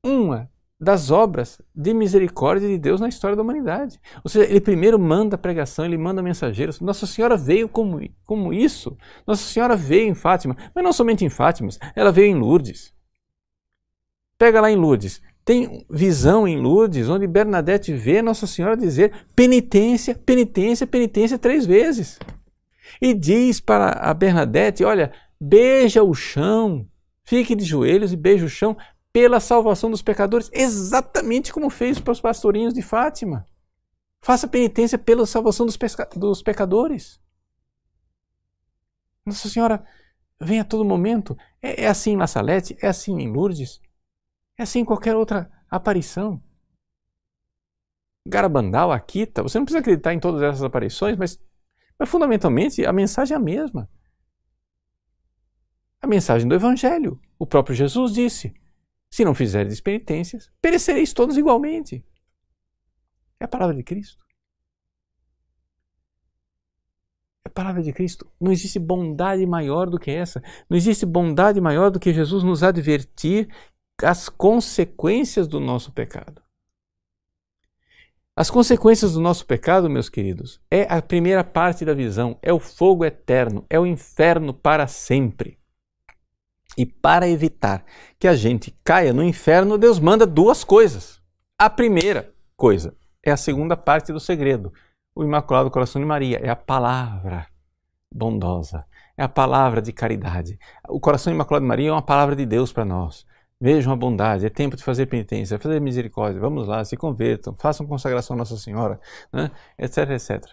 [0.00, 0.48] uma
[0.80, 4.00] das obras de misericórdia de Deus na história da humanidade.
[4.24, 6.80] Ou seja, ele primeiro manda a pregação, ele manda mensageiros.
[6.80, 8.96] Nossa Senhora veio como, como isso.
[9.26, 12.94] Nossa Senhora veio em Fátima, mas não somente em Fátima, ela veio em Lourdes.
[14.38, 15.20] Pega lá em Lourdes.
[15.44, 22.18] Tem visão em Lourdes, onde Bernadette vê Nossa Senhora dizer penitência, penitência, penitência três vezes.
[23.02, 26.86] E diz para a Bernadette: olha, beija o chão,
[27.22, 28.76] fique de joelhos e beija o chão
[29.12, 33.46] pela salvação dos pecadores, exatamente como fez para os pastorinhos de Fátima.
[34.20, 35.78] Faça penitência pela salvação dos,
[36.16, 37.20] dos pecadores.
[39.24, 39.84] Nossa Senhora
[40.40, 41.36] vem a todo momento.
[41.60, 43.80] É, é assim em La Salete, é assim em Lourdes,
[44.58, 46.42] é assim em qualquer outra aparição.
[48.26, 51.40] Garabandal, Akita, você não precisa acreditar em todas essas aparições, mas,
[51.98, 53.88] mas fundamentalmente a mensagem é a mesma.
[56.02, 57.20] A mensagem do Evangelho.
[57.38, 58.54] O próprio Jesus disse:
[59.10, 62.04] se não fizerdes penitências, perecereis todos igualmente.
[63.40, 64.24] É a palavra de Cristo.
[67.44, 68.30] É a palavra de Cristo.
[68.40, 70.42] Não existe bondade maior do que essa.
[70.68, 73.48] Não existe bondade maior do que Jesus nos advertir
[74.02, 76.42] as consequências do nosso pecado.
[78.36, 82.58] As consequências do nosso pecado, meus queridos, é a primeira parte da visão, é o
[82.58, 85.59] fogo eterno, é o inferno para sempre.
[86.76, 87.84] E para evitar
[88.18, 91.20] que a gente caia no inferno, Deus manda duas coisas.
[91.58, 94.72] A primeira coisa é a segunda parte do segredo.
[95.14, 97.46] O Imaculado Coração de Maria é a palavra
[98.12, 98.84] bondosa,
[99.16, 100.58] é a palavra de caridade.
[100.88, 103.26] O Coração Imaculado de Maria é uma palavra de Deus para nós.
[103.60, 107.86] Vejam a bondade, é tempo de fazer penitência, fazer misericórdia, vamos lá, se convertam, façam
[107.86, 108.98] consagração a Nossa Senhora,
[109.30, 109.50] né?
[109.78, 110.46] etc, etc.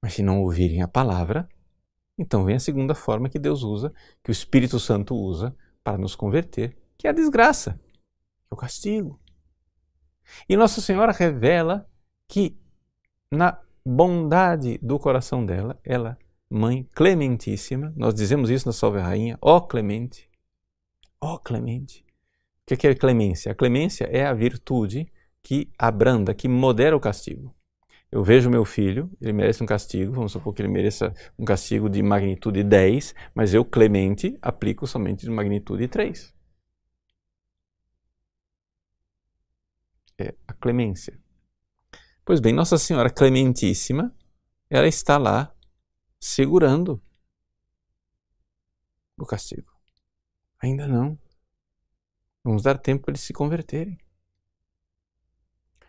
[0.00, 1.48] Mas se não ouvirem a palavra,
[2.18, 6.14] então vem a segunda forma que Deus usa, que o Espírito Santo usa para nos
[6.14, 7.80] converter, que é a desgraça,
[8.50, 9.20] é o castigo.
[10.48, 11.88] E Nossa Senhora revela
[12.28, 12.56] que
[13.30, 16.16] na bondade do coração dela, ela,
[16.48, 20.30] mãe clementíssima, nós dizemos isso na Salve Rainha, ó Clemente,
[21.22, 22.04] Ó clemente.
[22.68, 23.52] O que é clemência?
[23.52, 25.06] A clemência é a virtude
[25.40, 27.54] que abranda, que modera o castigo.
[28.12, 31.88] Eu vejo meu filho, ele merece um castigo, vamos supor que ele mereça um castigo
[31.88, 36.34] de magnitude 10, mas eu, clemente, aplico somente de magnitude 3.
[40.18, 41.18] É a clemência.
[42.22, 44.14] Pois bem, Nossa Senhora Clementíssima,
[44.68, 45.50] ela está lá
[46.20, 47.02] segurando
[49.16, 49.72] o castigo.
[50.60, 51.18] Ainda não.
[52.44, 53.98] Vamos dar tempo para eles se converterem.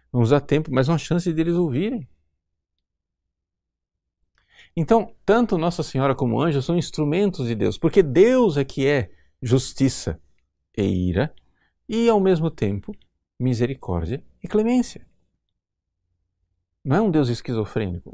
[0.10, 2.08] Vamos dar tempo, mais uma chance deles ouvirem.
[4.76, 9.12] Então, tanto Nossa Senhora como anjo são instrumentos de Deus, porque Deus é que é
[9.42, 10.20] justiça
[10.76, 11.34] e ira,
[11.88, 12.92] e ao mesmo tempo
[13.40, 15.06] misericórdia e clemência.
[16.84, 18.12] Não é um Deus esquizofrênico.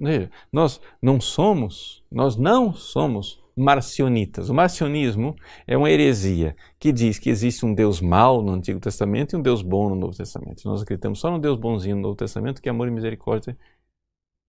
[0.51, 4.49] Nós não somos, nós não somos marcionitas.
[4.49, 9.33] O marcionismo é uma heresia que diz que existe um Deus mau no Antigo Testamento
[9.33, 10.63] e um Deus bom no Novo Testamento.
[10.65, 13.57] Nós acreditamos só no Deus bonzinho no Novo Testamento, que é amor e misericórdia,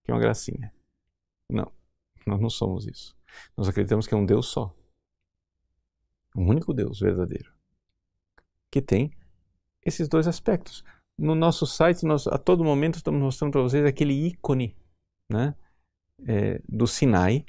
[0.04, 0.72] que é uma gracinha.
[1.50, 1.70] Não,
[2.26, 3.16] nós não somos isso.
[3.56, 4.74] Nós acreditamos que é um Deus só.
[6.36, 7.52] Um único Deus verdadeiro.
[8.70, 9.12] Que tem
[9.84, 10.84] esses dois aspectos.
[11.18, 14.76] No nosso site, nós a todo momento estamos mostrando para vocês aquele ícone
[15.28, 15.54] né,
[16.26, 17.44] é, do Sinai,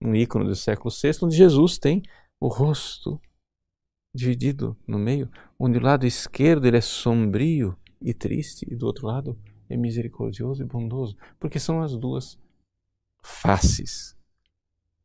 [0.00, 2.02] um ícone do século VI, onde Jesus tem
[2.40, 3.20] o rosto
[4.14, 9.06] dividido no meio, onde o lado esquerdo ele é sombrio e triste, e do outro
[9.06, 12.38] lado é misericordioso e bondoso, porque são as duas
[13.22, 14.16] faces.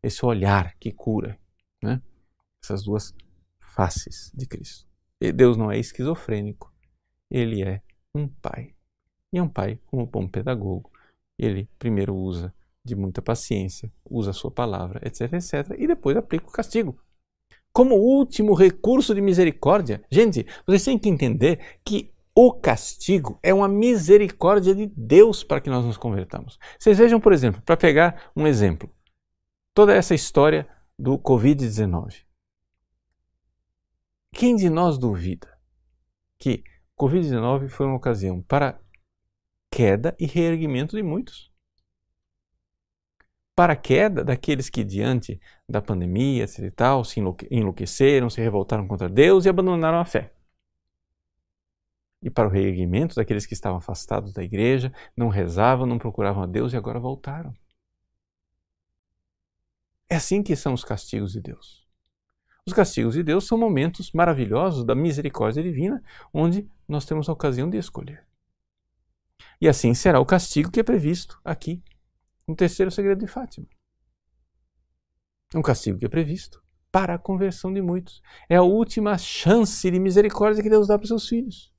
[0.01, 1.39] Esse olhar que cura,
[1.81, 2.01] né?
[2.63, 3.13] essas duas
[3.59, 4.87] faces de Cristo.
[5.19, 6.73] E Deus não é esquizofrênico,
[7.29, 7.81] ele é
[8.13, 8.75] um pai.
[9.31, 10.91] E é um pai como bom pedagogo.
[11.37, 16.47] Ele primeiro usa de muita paciência, usa a sua palavra, etc, etc, e depois aplica
[16.47, 16.99] o castigo.
[17.73, 23.67] Como último recurso de misericórdia, gente, vocês têm que entender que o castigo é uma
[23.67, 26.59] misericórdia de Deus para que nós nos convertamos.
[26.77, 28.93] Vocês vejam, por exemplo, para pegar um exemplo,
[29.73, 30.69] toda essa história
[30.99, 32.25] do Covid-19.
[34.31, 35.51] Quem de nós duvida
[36.37, 36.63] que
[36.95, 38.79] Covid-19 foi uma ocasião para
[39.71, 41.51] queda e reerguimento de muitos?
[43.55, 46.59] Para a queda daqueles que, diante da pandemia, etc.
[46.59, 47.19] e tal, se
[47.49, 50.36] enlouqueceram, se revoltaram contra Deus e abandonaram a fé
[52.21, 56.45] e para o reerguimento daqueles que estavam afastados da igreja, não rezavam, não procuravam a
[56.45, 57.55] Deus e agora voltaram.
[60.09, 61.85] É assim que são os castigos de Deus.
[62.65, 66.03] Os castigos de Deus são momentos maravilhosos da misericórdia divina,
[66.33, 68.25] onde nós temos a ocasião de escolher.
[69.61, 71.83] E assim será o castigo que é previsto aqui,
[72.47, 73.67] no terceiro segredo de Fátima.
[75.55, 76.61] Um castigo que é previsto
[76.91, 78.21] para a conversão de muitos.
[78.49, 81.76] É a última chance de misericórdia que Deus dá para os seus filhos.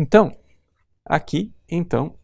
[0.00, 0.30] Então,
[1.04, 2.16] aqui, então,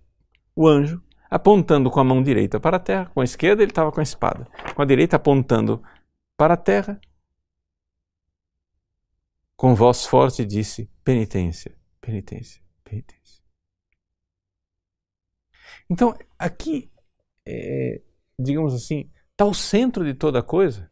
[0.54, 3.90] o anjo apontando com a mão direita para a terra, com a esquerda ele estava
[3.90, 5.82] com a espada, com a direita apontando
[6.36, 7.00] para a terra,
[9.56, 13.42] com voz forte disse: penitência, penitência, penitência.
[15.90, 16.92] Então, aqui,
[17.44, 18.00] é,
[18.38, 20.88] digamos assim, está o centro de toda a coisa.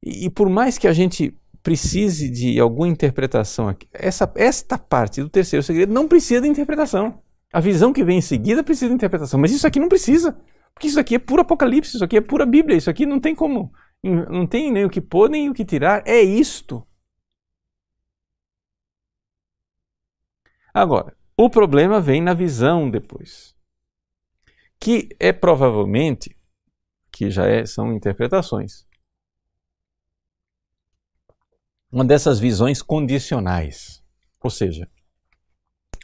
[0.00, 3.86] E, e por mais que a gente precise de alguma interpretação aqui.
[3.92, 7.22] Essa, esta parte do terceiro segredo não precisa de interpretação.
[7.52, 10.36] A visão que vem em seguida precisa de interpretação, mas isso aqui não precisa.
[10.74, 13.34] Porque isso aqui é puro apocalipse, isso aqui é pura Bíblia, isso aqui não tem
[13.34, 16.86] como, não tem nem o que pôr, nem o que tirar, é isto.
[20.72, 23.54] Agora, o problema vem na visão depois.
[24.80, 26.34] Que é provavelmente,
[27.12, 28.86] que já é, são interpretações,
[31.92, 34.02] uma dessas visões condicionais.
[34.40, 34.90] Ou seja,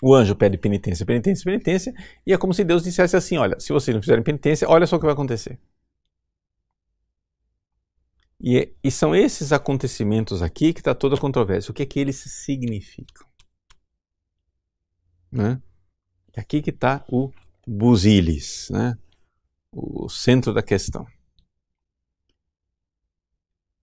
[0.03, 1.95] o anjo pede penitência, penitência, penitência,
[2.27, 4.97] e é como se Deus dissesse assim: olha, se vocês não fizerem penitência, olha só
[4.97, 5.59] o que vai acontecer.
[8.41, 11.73] E, e são esses acontecimentos aqui que está toda a controvérsia.
[11.73, 13.27] O que é que eles significam?
[15.33, 15.61] Né?
[16.37, 17.33] Aqui que está o
[17.67, 18.97] busilis, né?
[19.73, 21.05] o centro da questão.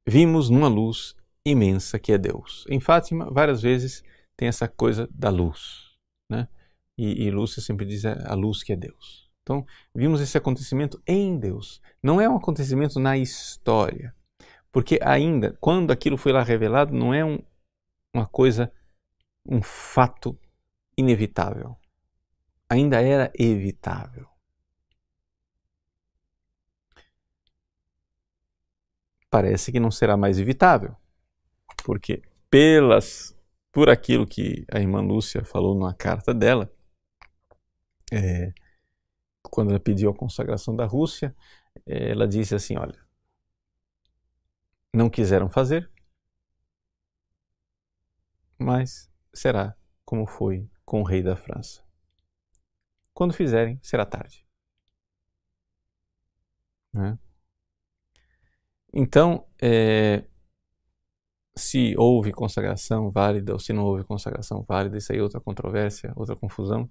[0.07, 1.15] Vimos numa luz
[1.45, 2.65] imensa que é Deus.
[2.69, 4.03] Em Fátima, várias vezes
[4.35, 5.95] tem essa coisa da luz,
[6.29, 6.47] né?
[6.97, 9.29] E, e Lúcia sempre diz a luz que é Deus.
[9.43, 11.81] Então, vimos esse acontecimento em Deus.
[12.01, 14.15] Não é um acontecimento na história.
[14.71, 17.39] Porque ainda, quando aquilo foi lá revelado, não é um,
[18.13, 18.71] uma coisa,
[19.45, 20.37] um fato
[20.97, 21.75] inevitável.
[22.69, 24.27] Ainda era evitável.
[29.35, 30.95] parece que não será mais evitável.
[31.85, 33.37] Porque pelas
[33.71, 36.73] por aquilo que a irmã Lúcia falou numa carta dela,
[38.11, 38.51] é,
[39.43, 41.35] quando ela pediu a consagração da Rússia,
[41.85, 42.99] é, ela disse assim: olha,
[44.91, 45.87] não quiseram fazer,
[48.57, 51.83] mas será como foi com o rei da França.
[53.13, 54.43] Quando fizerem, será tarde.
[56.91, 57.19] Né?
[58.91, 60.23] Então, é,
[61.57, 66.11] se houve consagração válida ou se não houve consagração válida, isso aí é outra controvérsia,
[66.15, 66.89] outra confusão.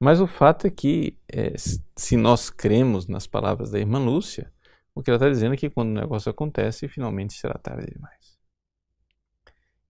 [0.00, 1.54] Mas o fato é que, é,
[1.96, 4.52] se nós cremos nas palavras da irmã Lúcia,
[4.94, 8.36] o que ela está dizendo é que quando o negócio acontece, finalmente será tarde demais.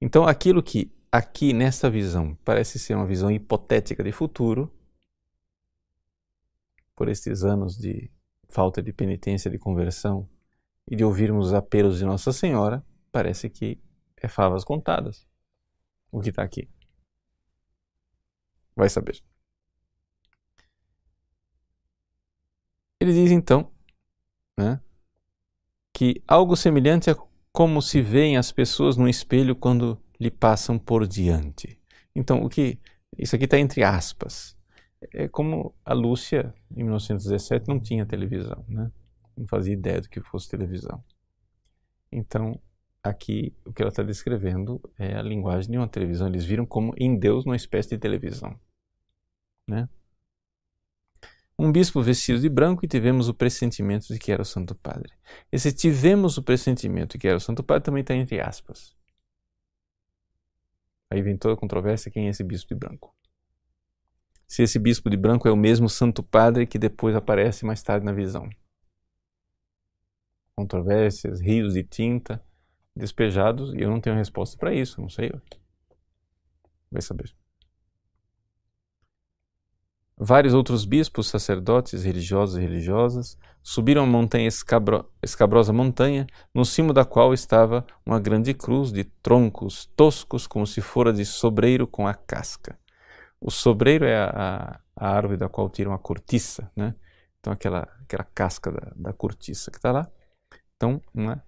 [0.01, 4.71] Então, aquilo que aqui nessa visão parece ser uma visão hipotética de futuro,
[6.95, 8.11] por estes anos de
[8.49, 10.29] falta de penitência, de conversão
[10.87, 13.79] e de ouvirmos os apelos de Nossa Senhora, parece que
[14.17, 15.27] é favas contadas
[16.11, 16.69] o que está aqui.
[18.75, 19.23] Vai saber.
[23.01, 23.73] Ele diz então
[24.57, 24.81] né,
[25.93, 27.15] que algo semelhante é
[27.53, 31.79] como se veem as pessoas no espelho quando lhe passam por diante.
[32.15, 32.79] Então, o que
[33.19, 34.57] isso aqui está entre aspas.
[35.13, 38.91] É como a Lúcia, em 1917, não tinha televisão, né?
[39.37, 41.03] não fazia ideia do que fosse televisão.
[42.11, 42.61] Então,
[43.03, 46.29] aqui o que ela está descrevendo é a linguagem de uma televisão.
[46.29, 48.59] Eles viram como em Deus uma espécie de televisão.
[49.69, 49.89] Né?
[51.59, 55.13] Um bispo vestido de branco e tivemos o pressentimento de que era o Santo Padre.
[55.51, 58.97] Esse tivemos o pressentimento de que era o Santo Padre também está entre aspas.
[61.11, 63.15] Aí vem toda a controvérsia quem é esse bispo de branco.
[64.47, 68.05] Se esse bispo de branco é o mesmo Santo Padre que depois aparece mais tarde
[68.05, 68.49] na visão.
[70.55, 72.43] Controvérsias, rios de tinta
[72.95, 75.33] despejados e eu não tenho resposta para isso, não sei.
[76.91, 77.35] Vai saber.
[80.17, 86.93] Vários outros bispos, sacerdotes, religiosos e religiosas subiram a montanha escabro, escabrosa montanha, no cimo
[86.93, 92.07] da qual estava uma grande cruz de troncos toscos, como se fora de sobreiro com
[92.07, 92.79] a casca.
[93.41, 96.95] O sobreiro é a, a, a árvore da qual tiram a cortiça, né?
[97.41, 100.09] Então aquela, aquela casca da, da cortiça que está lá.
[100.77, 101.43] Então, uma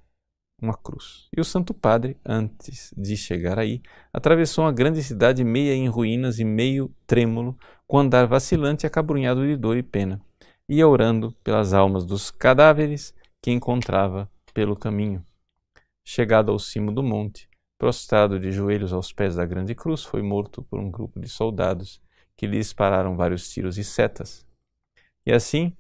[0.61, 1.29] uma cruz.
[1.37, 3.83] E o Santo Padre, antes de chegar aí,
[4.13, 9.47] atravessou uma grande cidade meia em ruínas e meio trêmulo, com andar vacilante e acabrunhado
[9.47, 10.21] de dor e pena,
[10.69, 15.25] ia orando pelas almas dos cadáveres que encontrava pelo caminho.
[16.05, 17.49] Chegado ao cimo do monte,
[17.79, 22.01] prostrado de joelhos aos pés da grande cruz, foi morto por um grupo de soldados
[22.37, 24.47] que lhe dispararam vários tiros e setas.
[25.27, 25.77] E assim,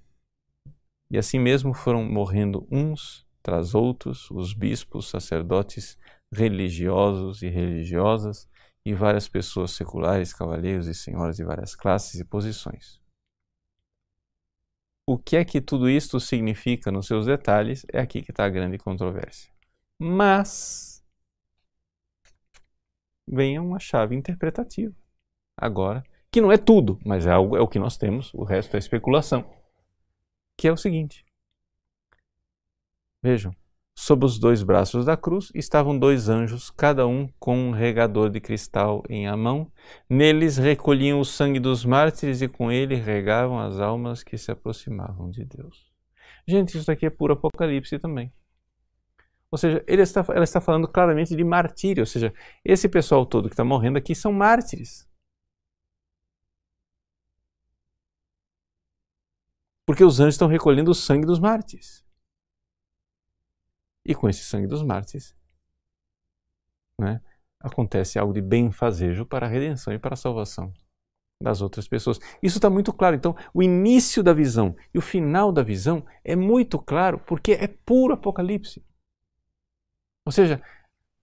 [1.11, 5.99] e assim mesmo foram morrendo uns tras outros, os bispos, sacerdotes,
[6.33, 8.49] religiosos e religiosas,
[8.87, 13.01] e várias pessoas seculares, cavalheiros e senhoras de várias classes e posições.
[15.07, 18.49] O que é que tudo isto significa nos seus detalhes é aqui que está a
[18.49, 19.53] grande controvérsia.
[19.99, 21.05] Mas
[23.29, 24.95] vem uma chave interpretativa.
[25.57, 28.75] Agora, que não é tudo, mas é, algo, é o que nós temos, o resto
[28.75, 29.45] é especulação.
[30.59, 31.24] Que é o seguinte:
[33.25, 33.57] Vejam,
[33.97, 38.39] sob os dois braços da cruz estavam dois anjos, cada um com um regador de
[38.39, 39.73] cristal em a mão.
[40.11, 45.31] Neles recolhiam o sangue dos mártires e com ele regavam as almas que se aproximavam
[45.31, 45.91] de Deus.
[46.47, 48.31] Gente, isso aqui é puro Apocalipse também.
[49.51, 52.03] Ou seja, está, ela está falando claramente de martírio.
[52.03, 52.31] Ou seja,
[52.63, 55.09] esse pessoal todo que está morrendo aqui são mártires.
[59.87, 62.04] Porque os anjos estão recolhendo o sangue dos mártires.
[64.05, 65.35] E com esse sangue dos mártires,
[67.01, 67.21] né,
[67.61, 70.73] acontece algo de bem-fazejo para a redenção e para a salvação
[71.43, 72.19] das outras pessoas.
[72.43, 73.17] Isso está muito claro.
[73.17, 77.67] Então, o início da visão e o final da visão é muito claro porque é
[77.67, 78.85] puro Apocalipse.
[80.27, 80.63] Ou seja,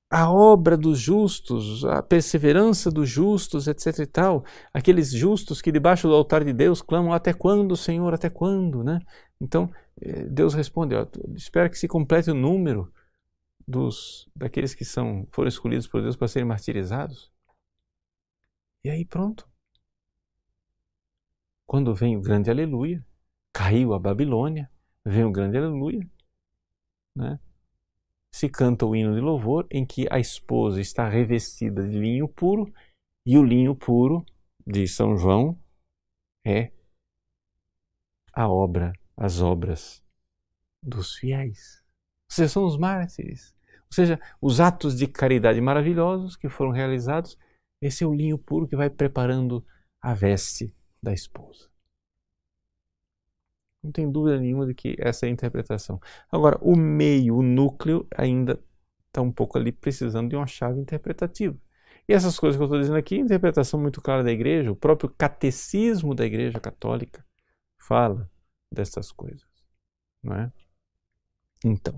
[0.09, 6.07] a obra dos justos, a perseverança dos justos, etc e tal, aqueles justos que debaixo
[6.07, 8.99] do altar de Deus clamam até quando, Senhor, até quando, né?
[9.39, 9.71] Então,
[10.29, 10.95] Deus responde,
[11.35, 12.91] espera que se complete o número
[13.67, 17.31] dos daqueles que são foram escolhidos por Deus para serem martirizados.
[18.83, 19.47] E aí pronto.
[21.67, 23.05] Quando vem o grande aleluia,
[23.53, 24.69] caiu a Babilônia,
[25.05, 26.09] vem o grande aleluia,
[27.15, 27.39] né?
[28.31, 32.73] se canta o hino de louvor em que a esposa está revestida de linho puro
[33.25, 34.25] e o linho puro
[34.65, 35.59] de São João
[36.45, 36.71] é
[38.33, 40.03] a obra, as obras
[40.81, 41.83] dos fiéis.
[42.27, 43.53] Seja, são os mártires.
[43.77, 47.37] Ou seja, os atos de caridade maravilhosos que foram realizados,
[47.79, 49.63] esse é o linho puro que vai preparando
[50.01, 51.69] a veste da esposa.
[53.83, 55.99] Não tem dúvida nenhuma de que essa é a interpretação.
[56.31, 58.59] Agora, o meio, o núcleo, ainda
[59.07, 61.55] está um pouco ali precisando de uma chave interpretativa.
[62.09, 65.11] E essas coisas que eu estou dizendo aqui, interpretação muito clara da igreja, o próprio
[65.11, 67.23] catecismo da igreja católica
[67.77, 68.27] fala
[68.71, 69.47] dessas coisas.
[70.23, 70.51] Não é?
[71.63, 71.95] Então,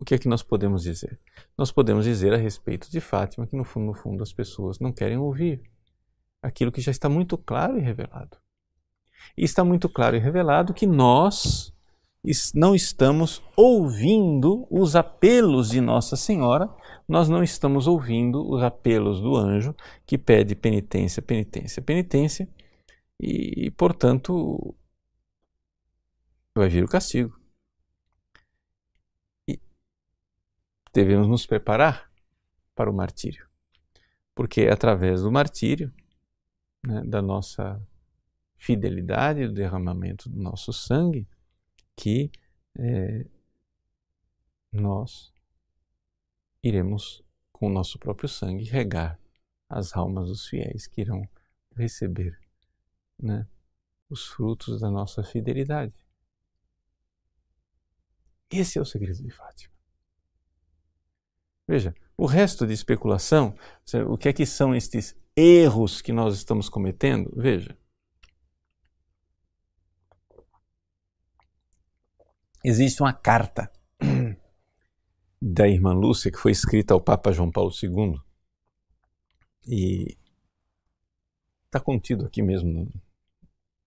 [0.00, 1.20] o que é que nós podemos dizer?
[1.56, 4.92] Nós podemos dizer a respeito de Fátima que, no fundo, no fundo, as pessoas não
[4.92, 5.62] querem ouvir
[6.42, 8.36] aquilo que já está muito claro e revelado.
[9.36, 11.74] E está muito claro e revelado que nós
[12.54, 16.68] não estamos ouvindo os apelos de Nossa Senhora,
[17.08, 19.74] nós não estamos ouvindo os apelos do anjo
[20.06, 22.48] que pede penitência, penitência, penitência,
[23.20, 24.74] e, portanto,
[26.58, 27.38] vai vir o castigo.
[29.46, 29.60] E
[30.92, 32.10] devemos nos preparar
[32.74, 33.48] para o martírio,
[34.34, 35.92] porque é através do martírio,
[36.84, 37.80] né, da nossa
[38.56, 41.26] fidelidade, do derramamento do nosso sangue,
[41.96, 42.30] que
[42.76, 43.26] é,
[44.72, 45.32] nós
[46.62, 49.18] iremos, com o nosso próprio sangue, regar
[49.68, 51.28] as almas dos fiéis que irão
[51.74, 52.38] receber
[53.18, 53.46] né,
[54.08, 55.92] os frutos da nossa fidelidade.
[58.50, 59.74] Esse é o segredo de Fátima.
[61.66, 63.54] Veja, o resto de especulação,
[64.08, 67.30] o que é que são estes erros que nós estamos cometendo?
[67.36, 67.76] Veja,
[72.64, 73.70] existe uma carta
[75.40, 78.18] da irmã Lúcia que foi escrita ao Papa João Paulo II
[79.66, 80.16] e
[81.66, 82.90] está contido aqui mesmo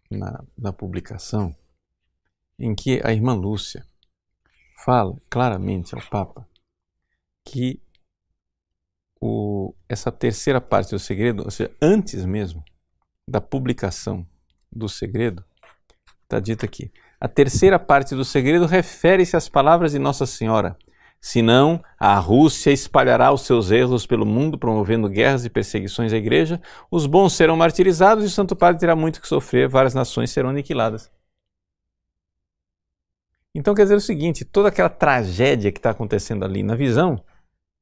[0.10, 1.56] na, na publicação,
[2.60, 3.86] em que a irmã Lúcia
[4.84, 6.48] fala claramente ao Papa
[7.46, 7.82] que
[9.20, 12.64] o, essa terceira parte do segredo, ou seja, antes mesmo
[13.28, 14.26] da publicação
[14.72, 15.44] do segredo,
[16.24, 20.78] está dito aqui: a terceira parte do segredo refere-se às palavras de Nossa Senhora.
[21.24, 26.60] Senão, a Rússia espalhará os seus erros pelo mundo, promovendo guerras e perseguições à igreja.
[26.90, 30.50] Os bons serão martirizados e o Santo Padre terá muito que sofrer, várias nações serão
[30.50, 31.12] aniquiladas.
[33.54, 37.24] Então quer dizer o seguinte: toda aquela tragédia que está acontecendo ali na visão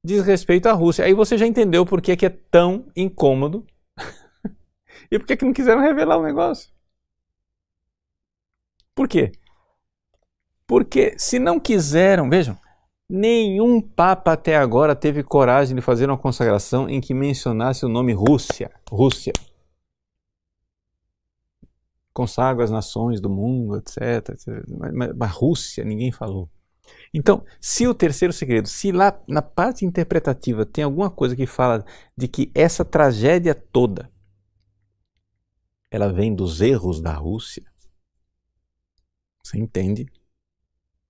[0.04, 1.06] diz respeito à Rússia.
[1.06, 3.66] Aí você já entendeu por que, que é tão incômodo
[5.12, 6.70] e por que, que não quiseram revelar o negócio.
[8.96, 9.32] Por quê?
[10.68, 12.58] Porque se não quiseram, vejam,
[13.10, 18.14] nenhum papa até agora teve coragem de fazer uma consagração em que mencionasse o nome
[18.14, 18.72] Rússia.
[18.90, 19.34] Rússia.
[22.20, 24.32] Consagra as nações do mundo, etc.
[24.34, 24.66] etc.
[24.94, 26.50] Mas, mas Rússia, ninguém falou.
[27.14, 31.86] Então, se o terceiro segredo, se lá na parte interpretativa tem alguma coisa que fala
[32.18, 34.12] de que essa tragédia toda
[35.90, 37.64] ela vem dos erros da Rússia,
[39.42, 40.06] você entende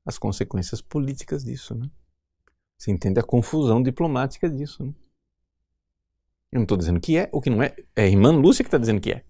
[0.06, 1.90] as consequências políticas disso, né?
[2.78, 4.94] Você entende a confusão diplomática disso, né?
[6.52, 8.68] Eu não estou dizendo que é, o que não é, é a irmã Lúcia que
[8.68, 9.26] está dizendo que é.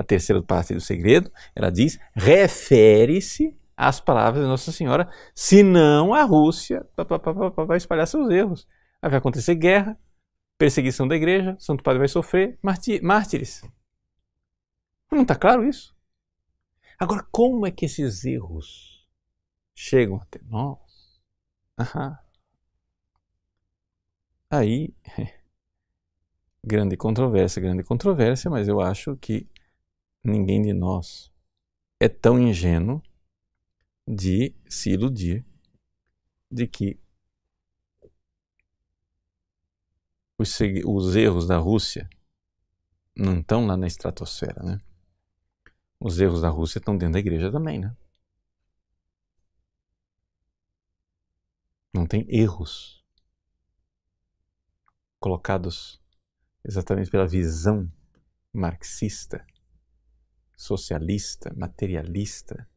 [0.00, 6.22] A terceira parte do segredo, ela diz, refere-se às palavras de Nossa Senhora, senão a
[6.22, 6.88] Rússia
[7.66, 8.66] vai espalhar seus erros.
[9.02, 10.00] Aí vai acontecer guerra,
[10.56, 12.58] perseguição da igreja, Santo Padre vai sofrer,
[13.02, 13.60] mártires.
[15.12, 15.94] Não está claro isso?
[16.98, 19.06] Agora, como é que esses erros
[19.74, 20.78] chegam até nós?
[24.48, 24.94] Aí,
[26.64, 29.46] grande controvérsia, grande controvérsia, mas eu acho que
[30.22, 31.30] ninguém de nós
[31.98, 33.02] é tão ingênuo
[34.06, 35.44] de se iludir
[36.50, 36.98] de que
[40.38, 42.08] os, os erros da Rússia
[43.14, 44.80] não estão lá na estratosfera, né?
[45.98, 47.94] Os erros da Rússia estão dentro da igreja também, né?
[51.92, 53.04] Não tem erros
[55.18, 56.00] colocados
[56.64, 57.90] exatamente pela visão
[58.52, 59.46] marxista,
[60.60, 62.68] socialista, materialista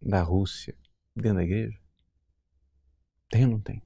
[0.00, 0.74] da Rússia
[1.14, 1.78] dentro da igreja?
[3.28, 3.82] Tem ou não tem?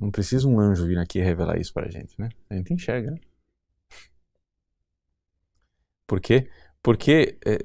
[0.00, 2.28] Não precisa um anjo vir aqui revelar isso para a gente, né?
[2.48, 3.20] A gente enxerga, né?
[6.06, 6.50] Por quê?
[6.82, 7.58] Porque é,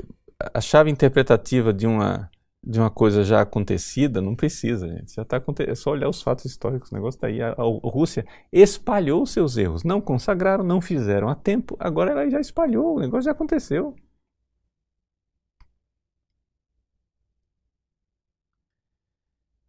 [0.53, 2.29] a chave interpretativa de uma,
[2.69, 5.15] de uma coisa já acontecida, não precisa, gente.
[5.15, 7.41] Já tá, é só olhar os fatos históricos, o negócio está aí.
[7.41, 12.41] A, a, Rússia espalhou seus erros, não consagraram, não fizeram a tempo, agora ela já
[12.41, 13.95] espalhou, o negócio já aconteceu.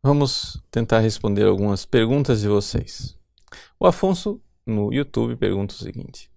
[0.02, 3.16] Vamos tentar responder algumas perguntas de vocês.
[3.78, 6.28] O Afonso, no YouTube, pergunta o seguinte: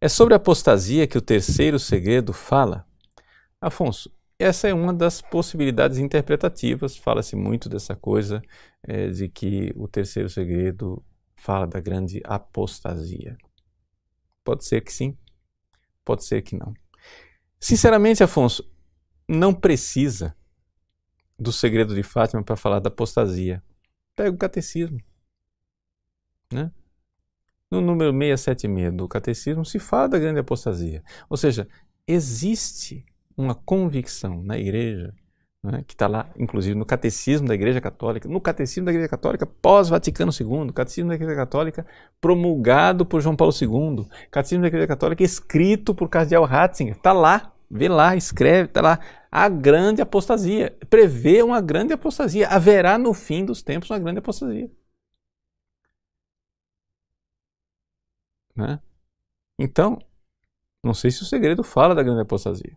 [0.00, 2.84] É sobre a apostasia que o terceiro segredo fala?
[3.60, 6.96] Afonso, essa é uma das possibilidades interpretativas.
[6.96, 8.42] Fala-se muito dessa coisa
[8.82, 11.04] é, de que o terceiro segredo
[11.36, 13.36] fala da grande apostasia.
[14.42, 15.16] Pode ser que sim,
[16.04, 16.74] pode ser que não.
[17.60, 18.68] Sinceramente, Afonso,
[19.28, 20.36] não precisa
[21.38, 23.62] do segredo de Fátima para falar da apostasia.
[24.14, 24.98] Pega o catecismo.
[26.52, 26.70] Né?
[27.70, 31.02] No número 676 do catecismo se fala da grande apostasia.
[31.28, 31.68] Ou seja,
[32.06, 33.04] existe
[33.36, 35.14] uma convicção na igreja,
[35.64, 39.46] né, que está lá, inclusive, no catecismo da Igreja Católica, no catecismo da Igreja Católica
[39.46, 41.86] pós-Vaticano II, catecismo da Igreja Católica
[42.20, 47.54] promulgado por João Paulo II, catecismo da Igreja Católica escrito por Cardeal Ratzinger, está lá,
[47.70, 53.44] vê lá, escreve, está lá, a grande apostasia, prevê uma grande apostasia, haverá no fim
[53.44, 54.70] dos tempos uma grande apostasia.
[58.54, 58.78] Né?
[59.58, 59.98] Então,
[60.82, 62.76] não sei se o segredo fala da grande apostasia.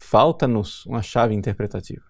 [0.00, 2.04] Falta-nos uma chave interpretativa.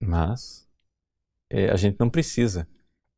[0.00, 0.68] Mas
[1.50, 2.68] é, a gente não precisa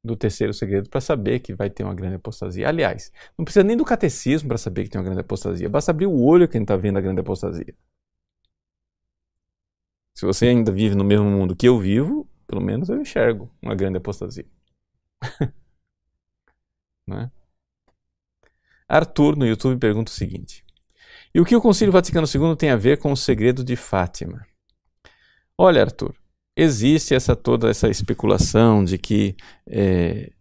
[0.03, 2.67] do terceiro segredo para saber que vai ter uma grande apostasia.
[2.67, 5.69] Aliás, não precisa nem do catecismo para saber que tem uma grande apostasia.
[5.69, 7.75] Basta abrir o olho que a gente está vendo a grande apostasia.
[10.15, 13.75] Se você ainda vive no mesmo mundo que eu vivo, pelo menos eu enxergo uma
[13.75, 14.47] grande apostasia.
[17.07, 17.31] Não é?
[18.89, 20.65] Arthur no YouTube pergunta o seguinte:
[21.35, 24.45] e o que o Concílio Vaticano II tem a ver com o segredo de Fátima?
[25.57, 26.15] Olha, Arthur,
[26.57, 30.33] existe essa toda essa especulação de que é,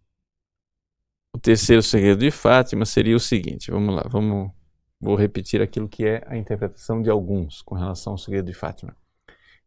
[1.33, 3.69] o terceiro segredo de Fátima seria o seguinte.
[3.69, 4.51] Vamos lá, vamos,
[4.99, 8.95] vou repetir aquilo que é a interpretação de alguns com relação ao segredo de Fátima.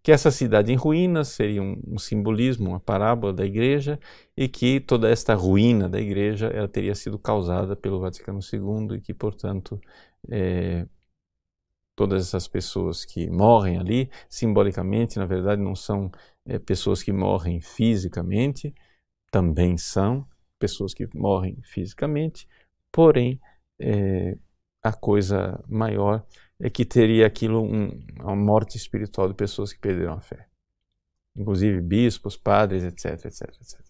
[0.03, 4.01] Que essa cidade em ruínas seria um, um simbolismo, uma parábola da igreja,
[4.37, 9.01] e que toda esta ruína da igreja ela teria sido causada pelo Vaticano II e
[9.01, 9.81] que, portanto,
[10.29, 10.87] é,
[12.03, 16.11] todas essas pessoas que morrem ali, simbolicamente, na verdade, não são
[16.45, 18.75] é, pessoas que morrem fisicamente,
[19.31, 20.27] também são
[20.59, 22.49] pessoas que morrem fisicamente,
[22.91, 23.41] porém,
[23.79, 24.37] é,
[24.83, 26.27] a coisa maior
[26.59, 30.49] é que teria aquilo um, uma morte espiritual de pessoas que perderam a fé.
[31.37, 33.81] Inclusive bispos, padres, etc, etc, etc.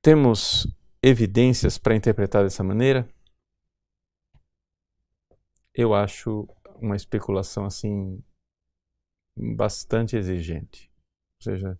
[0.00, 0.66] Temos
[1.02, 3.06] evidências para interpretar dessa maneira?
[5.74, 6.48] Eu acho
[6.80, 8.22] uma especulação assim
[9.36, 10.90] bastante exigente.
[11.38, 11.78] Ou seja,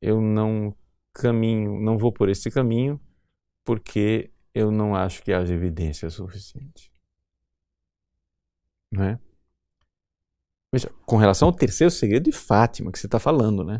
[0.00, 0.76] eu não
[1.12, 3.00] caminho, não vou por esse caminho
[3.64, 6.92] porque eu não acho que haja evidência suficiente.
[8.90, 9.20] Não é?
[10.72, 13.78] Veja, com relação ao terceiro segredo de Fátima que você está falando, né?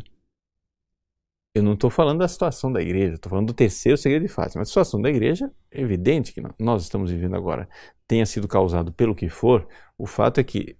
[1.53, 4.61] Eu não estou falando da situação da igreja, estou falando do terceiro segredo de Fátima.
[4.61, 7.67] A situação da igreja é evidente que nós estamos vivendo agora
[8.07, 10.77] tenha sido causado pelo que for, o fato é que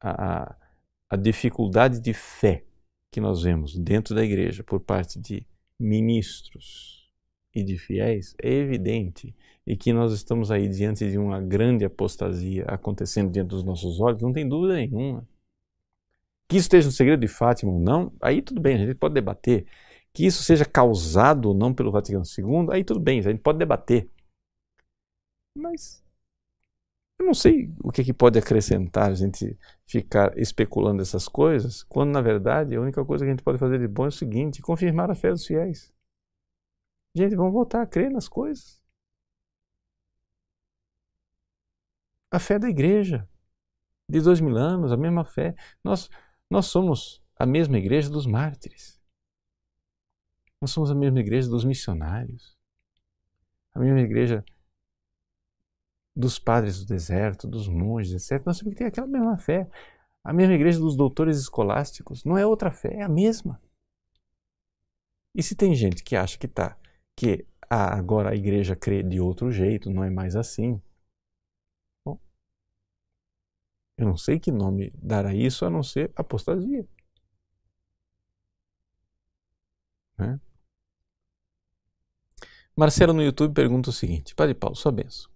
[0.00, 0.54] a,
[1.08, 2.64] a dificuldade de fé
[3.10, 5.46] que nós vemos dentro da igreja por parte de
[5.78, 7.10] ministros
[7.54, 9.34] e de fiéis é evidente
[9.66, 14.22] e que nós estamos aí diante de uma grande apostasia acontecendo diante dos nossos olhos,
[14.22, 15.26] não tem dúvida nenhuma.
[16.48, 19.14] Que isso esteja no segredo de Fátima ou não, aí tudo bem, a gente pode
[19.14, 19.66] debater
[20.12, 23.58] que isso seja causado ou não pelo Vaticano II, aí tudo bem, a gente pode
[23.58, 24.10] debater.
[25.56, 26.02] Mas
[27.18, 29.56] eu não sei o que, que pode acrescentar a gente
[29.86, 33.78] ficar especulando essas coisas, quando na verdade a única coisa que a gente pode fazer
[33.78, 35.92] de bom é o seguinte: confirmar a fé dos fiéis.
[37.14, 38.80] Gente, vamos voltar a crer nas coisas.
[42.32, 43.28] A fé da igreja,
[44.08, 45.54] de dois mil anos, a mesma fé.
[45.82, 46.08] Nós,
[46.48, 48.99] nós somos a mesma igreja dos mártires.
[50.60, 52.56] Nós somos a mesma igreja dos missionários,
[53.74, 54.44] a mesma igreja
[56.14, 58.44] dos padres do deserto, dos monges, etc.
[58.44, 59.68] Nós temos que ter aquela mesma fé.
[60.22, 62.24] A mesma igreja dos doutores escolásticos.
[62.24, 63.60] Não é outra fé, é a mesma.
[65.34, 66.76] E se tem gente que acha que tá,
[67.16, 70.80] que ah, agora a igreja crê de outro jeito, não é mais assim.
[72.04, 72.18] Bom,
[73.96, 76.86] eu não sei que nome dar a isso a não ser apostasia.
[80.18, 80.38] Né?
[82.76, 85.30] Marcelo no YouTube pergunta o seguinte: Padre Paulo, sua benção.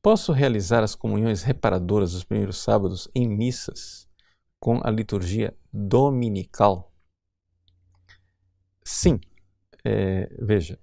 [0.00, 4.08] Posso realizar as comunhões reparadoras dos primeiros sábados em missas
[4.60, 6.92] com a liturgia dominical?
[8.84, 9.20] Sim.
[9.84, 10.78] É, veja,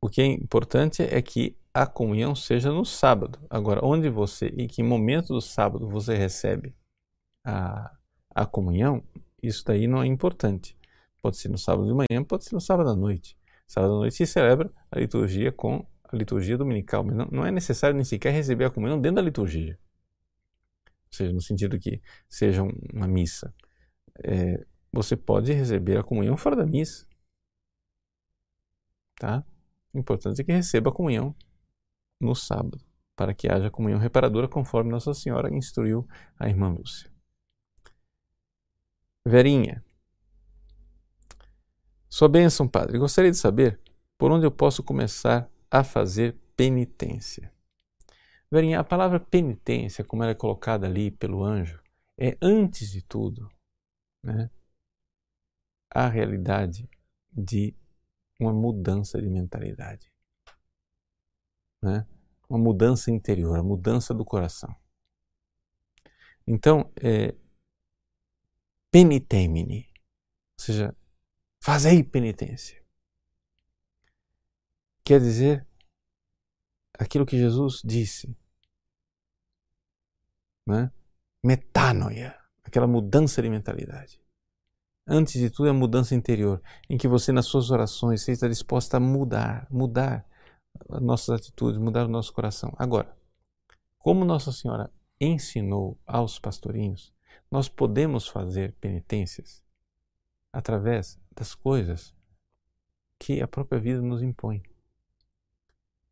[0.00, 3.38] o que é importante é que a comunhão seja no sábado.
[3.48, 6.74] Agora, onde você e que momento do sábado você recebe
[7.44, 7.96] a,
[8.34, 9.02] a comunhão,
[9.42, 10.76] isso daí não é importante.
[11.22, 13.37] Pode ser no sábado de manhã, pode ser no sábado à noite.
[13.68, 17.50] Sábado à noite se celebra a liturgia com a liturgia dominical, mas não, não é
[17.50, 19.78] necessário nem sequer receber a comunhão dentro da liturgia.
[20.86, 23.54] Ou seja, no sentido que seja uma missa.
[24.24, 27.06] É, você pode receber a comunhão fora da missa.
[29.16, 29.44] Tá?
[29.92, 31.36] O importante é que receba a comunhão
[32.18, 32.80] no sábado,
[33.14, 36.08] para que haja comunhão reparadora, conforme Nossa Senhora instruiu
[36.38, 37.10] a irmã Lúcia.
[39.26, 39.84] Verinha.
[42.08, 42.98] Sua bênção, Padre.
[42.98, 43.78] Gostaria de saber
[44.16, 47.52] por onde eu posso começar a fazer penitência.
[48.50, 51.82] Verinha, a palavra penitência, como ela é colocada ali pelo anjo,
[52.16, 53.48] é antes de tudo
[54.22, 54.50] né,
[55.90, 56.88] a realidade
[57.30, 57.76] de
[58.40, 60.10] uma mudança de mentalidade.
[61.82, 62.06] Né?
[62.48, 64.74] Uma mudança interior, a mudança do coração.
[66.46, 67.34] Então, é,
[68.90, 69.86] penitemini,
[70.58, 70.96] ou seja,
[71.60, 72.82] fazei penitência.
[75.04, 75.66] Quer dizer,
[76.98, 78.36] aquilo que Jesus disse,
[80.66, 80.92] né?
[81.42, 84.20] metanoia, aquela mudança de mentalidade.
[85.06, 88.98] Antes de tudo, é a mudança interior, em que você, nas suas orações, esteja disposta
[88.98, 90.28] a mudar, mudar
[90.90, 92.74] as nossas atitudes, mudar o nosso coração.
[92.76, 93.16] Agora,
[93.98, 97.14] como Nossa Senhora ensinou aos pastorinhos,
[97.50, 99.62] nós podemos fazer penitências
[100.52, 102.12] através das coisas
[103.18, 104.60] que a própria vida nos impõe.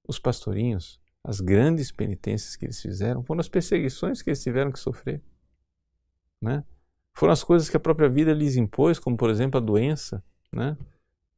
[0.07, 4.79] Os pastorinhos, as grandes penitências que eles fizeram foram as perseguições que eles tiveram que
[4.79, 5.21] sofrer.
[6.41, 6.65] Né?
[7.13, 10.23] Foram as coisas que a própria vida lhes impôs, como por exemplo a doença
[10.53, 10.77] né?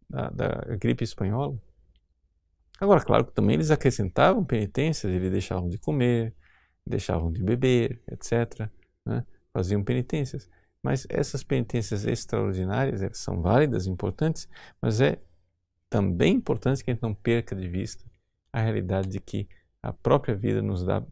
[0.08, 1.58] da, da gripe espanhola.
[2.78, 6.34] Agora, claro que também eles acrescentavam penitências, eles deixavam de comer,
[6.86, 8.70] deixavam de beber, etc.
[9.04, 9.24] Né?
[9.52, 10.48] Faziam penitências.
[10.82, 14.48] Mas essas penitências extraordinárias são válidas, importantes,
[14.80, 15.20] mas é
[15.90, 18.04] também importante que a gente não perca de vista
[18.52, 19.48] a realidade de que
[19.82, 21.04] a própria vida nos dá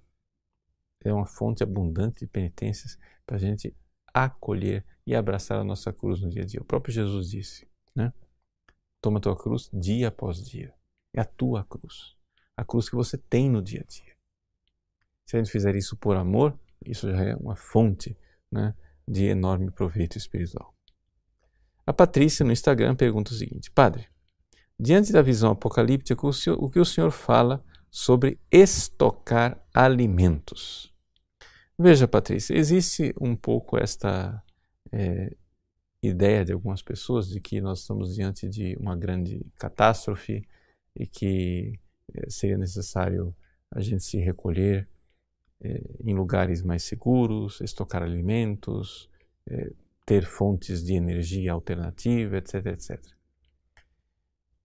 [1.05, 3.75] é uma fonte abundante de penitências para a gente
[4.13, 6.61] acolher e abraçar a nossa cruz no dia a dia.
[6.61, 8.13] O próprio Jesus disse, né?
[9.01, 10.75] Toma a tua cruz dia após dia.
[11.15, 12.17] É a tua cruz.
[12.57, 14.17] A cruz que você tem no dia a dia.
[15.27, 18.17] Se a gente fizer isso por amor, isso já é uma fonte
[18.51, 18.75] né,
[19.09, 20.75] de enorme proveito espiritual.
[21.87, 24.07] A Patrícia no Instagram pergunta o seguinte: Padre,
[24.79, 30.93] diante da visão apocalíptica, o, senhor, o que o senhor fala sobre estocar alimentos?
[31.79, 34.43] Veja, Patrícia, existe um pouco esta
[34.91, 35.37] é,
[36.03, 40.43] ideia de algumas pessoas de que nós estamos diante de uma grande catástrofe
[40.95, 41.79] e que
[42.15, 43.35] é, seria necessário
[43.71, 44.89] a gente se recolher
[45.61, 49.09] em lugares mais seguros, estocar alimentos,
[49.49, 49.73] é,
[50.05, 53.05] ter fontes de energia alternativa, etc, etc.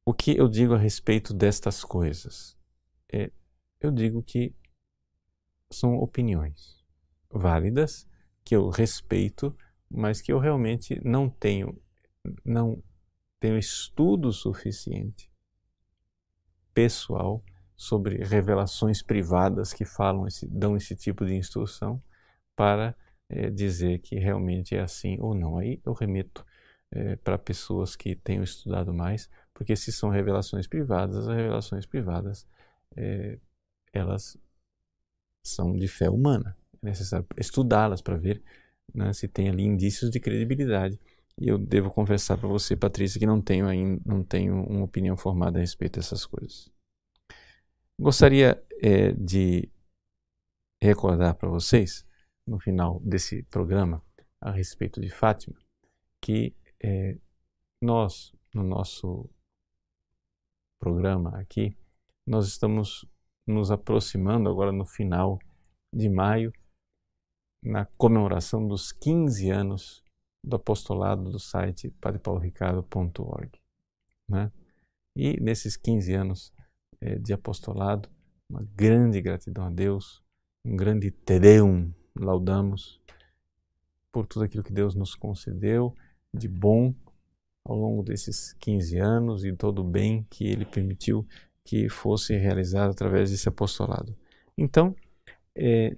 [0.06, 2.58] O que eu digo a respeito destas coisas?
[3.12, 3.32] É,
[3.80, 4.54] eu digo que
[5.72, 6.84] são opiniões
[7.30, 8.08] válidas,
[8.44, 9.56] que eu respeito,
[9.90, 11.80] mas que eu realmente não tenho,
[12.44, 12.84] não
[13.40, 15.32] tenho estudo suficiente
[16.74, 17.44] pessoal
[17.82, 22.00] sobre revelações privadas que falam esse, dão esse tipo de instrução
[22.56, 22.96] para
[23.28, 25.58] é, dizer que realmente é assim ou não.
[25.58, 26.46] Aí eu remeto
[26.92, 32.48] é, para pessoas que tenham estudado mais, porque se são revelações privadas, as revelações privadas
[32.96, 33.40] é,
[33.92, 34.38] elas
[35.44, 38.44] são de fé humana é necessário estudá-las para ver
[38.94, 41.00] né, se tem ali indícios de credibilidade.
[41.40, 45.18] E eu devo confessar para você, Patrícia, que não tenho ainda não tenho uma opinião
[45.18, 46.70] formada a respeito dessas coisas.
[48.00, 49.72] Gostaria é, de
[50.82, 52.06] recordar para vocês,
[52.48, 54.04] no final desse programa,
[54.40, 55.58] a respeito de Fátima,
[56.20, 57.18] que é,
[57.82, 59.30] nós, no nosso
[60.80, 61.78] programa aqui,
[62.26, 63.06] nós estamos
[63.48, 65.38] nos aproximando agora no final
[65.94, 66.52] de maio
[67.64, 70.04] na comemoração dos 15 anos
[70.44, 73.60] do apostolado do site padrepauloricardo.org.
[74.28, 74.52] Né?
[75.16, 76.54] E nesses 15 anos
[77.20, 78.10] de apostolado,
[78.50, 80.22] uma grande gratidão a Deus,
[80.66, 83.02] um grande te deum, laudamos
[84.12, 85.96] por tudo aquilo que Deus nos concedeu
[86.34, 86.94] de bom
[87.64, 91.26] ao longo desses 15 anos e todo o bem que Ele permitiu
[91.64, 94.16] que fosse realizado através desse apostolado.
[94.58, 94.96] Então,
[95.56, 95.96] é,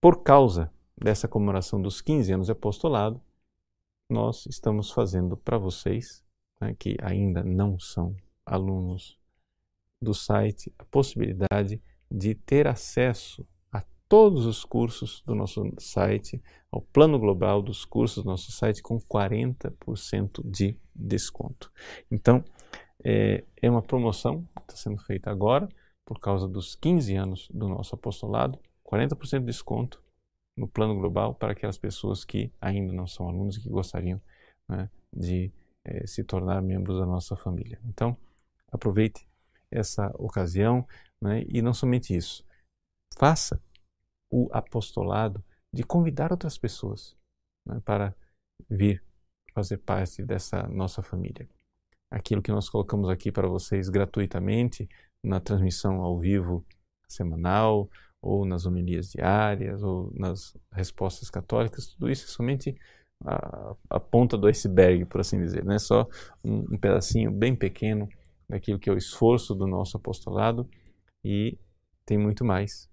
[0.00, 3.20] por causa dessa comemoração dos 15 anos de apostolado,
[4.10, 6.24] nós estamos fazendo para vocês,
[6.60, 9.17] né, que ainda não são alunos
[10.00, 16.80] do site, a possibilidade de ter acesso a todos os cursos do nosso site, ao
[16.80, 21.70] plano global dos cursos do nosso site, com 40% de desconto.
[22.10, 22.44] Então,
[23.04, 25.68] é, é uma promoção que está sendo feita agora,
[26.04, 28.58] por causa dos 15 anos do nosso apostolado,
[28.90, 30.02] 40% de desconto
[30.56, 34.20] no plano global para aquelas pessoas que ainda não são alunos e que gostariam
[34.68, 35.52] né, de
[35.84, 37.78] é, se tornar membros da nossa família.
[37.84, 38.16] Então,
[38.72, 39.27] aproveite
[39.70, 40.86] essa ocasião
[41.20, 42.44] né, e não somente isso,
[43.16, 43.60] faça
[44.30, 45.42] o apostolado
[45.72, 47.16] de convidar outras pessoas
[47.66, 48.14] né, para
[48.68, 49.02] vir
[49.52, 51.48] fazer parte dessa nossa família.
[52.10, 54.88] Aquilo que nós colocamos aqui para vocês gratuitamente
[55.22, 56.64] na transmissão ao vivo
[57.08, 57.90] semanal,
[58.20, 62.76] ou nas homilias diárias, ou nas respostas católicas, tudo isso é somente
[63.24, 65.78] a, a ponta do iceberg, por assim dizer, né?
[65.78, 66.08] só
[66.44, 68.08] um, um pedacinho bem pequeno
[68.48, 70.68] daquilo que é o esforço do nosso apostolado
[71.24, 71.58] e
[72.06, 72.88] tem muito mais,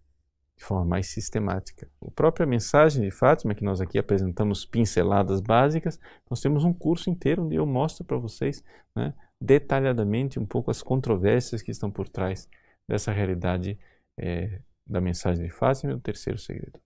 [0.57, 1.89] de forma mais sistemática.
[2.05, 5.99] A própria mensagem de Fátima, que nós aqui apresentamos pinceladas básicas,
[6.29, 8.63] nós temos um curso inteiro onde eu mostro para vocês
[8.95, 12.49] né, detalhadamente um pouco as controvérsias que estão por trás
[12.87, 13.79] dessa realidade
[14.19, 16.79] é, da mensagem de Fátima e do terceiro segredo.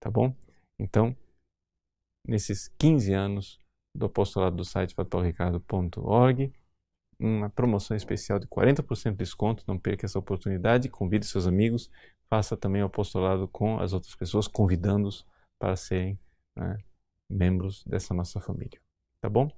[0.00, 0.34] Tá bom?
[0.78, 1.16] Então,
[2.26, 3.58] nesses 15 anos
[3.94, 6.52] do apostolado do site fatorricardo.org,
[7.18, 9.64] uma promoção especial de 40% de desconto.
[9.66, 10.88] Não perca essa oportunidade.
[10.88, 11.90] Convide seus amigos.
[12.28, 15.26] Faça também o apostolado com as outras pessoas, convidando-os
[15.58, 16.18] para serem
[16.56, 16.76] né,
[17.30, 18.80] membros dessa nossa família.
[19.20, 19.50] Tá bom?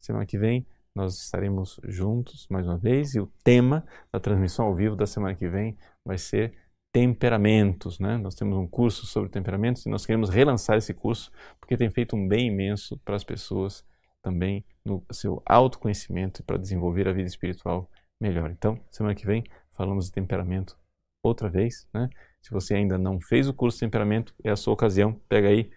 [0.00, 4.74] Semana que vem nós estaremos juntos mais uma vez e o tema da transmissão ao
[4.74, 6.54] vivo da semana que vem vai ser
[6.92, 8.18] temperamentos, né?
[8.18, 12.14] Nós temos um curso sobre temperamentos e nós queremos relançar esse curso porque tem feito
[12.14, 13.82] um bem imenso para as pessoas
[14.22, 18.50] também no seu autoconhecimento para desenvolver a vida espiritual melhor.
[18.50, 20.78] Então, semana que vem falamos de temperamento
[21.22, 22.08] outra vez, né?
[22.40, 25.14] Se você ainda não fez o curso de temperamento, é a sua ocasião.
[25.28, 25.70] Pega aí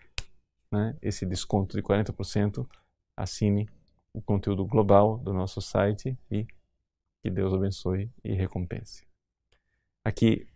[0.71, 2.67] né, esse desconto de 40%,
[3.15, 3.69] assine
[4.13, 6.47] o conteúdo global do nosso site e
[7.21, 9.05] que Deus abençoe e recompense.
[10.03, 10.47] Aqui,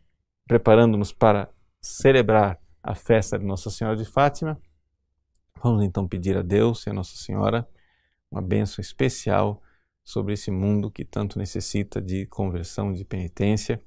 [0.48, 1.50] preparando-nos para
[1.82, 4.60] celebrar a festa de Nossa Senhora de Fátima,
[5.62, 7.68] vamos então pedir a Deus e a Nossa Senhora
[8.32, 9.62] uma bênção especial
[10.04, 13.82] sobre esse mundo que tanto necessita de conversão, de penitência,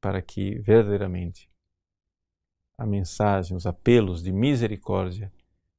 [0.00, 1.50] para que verdadeiramente
[2.76, 5.32] a mensagem, os apelos de misericórdia,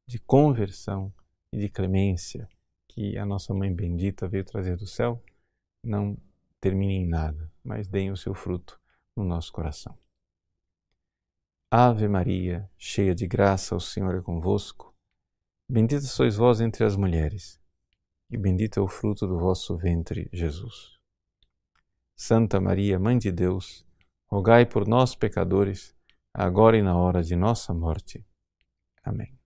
[0.08, 1.14] de conversão
[1.51, 2.49] e de clemência
[2.88, 5.22] que a nossa Mãe Bendita veio trazer do céu,
[5.84, 6.18] não
[6.60, 8.80] terminem em nada, mas deem o seu fruto
[9.16, 9.97] no nosso coração.
[11.70, 14.95] Ave Maria, cheia de graça, o Senhor é convosco.
[15.70, 17.60] Bendita sois vós entre as mulheres
[18.36, 20.99] e bendito é o fruto do vosso ventre, Jesus.
[22.17, 23.86] Santa Maria, Mãe de Deus,
[24.27, 25.95] rogai por nós, pecadores,
[26.33, 28.25] agora e na hora de nossa morte.
[29.01, 29.39] Amém.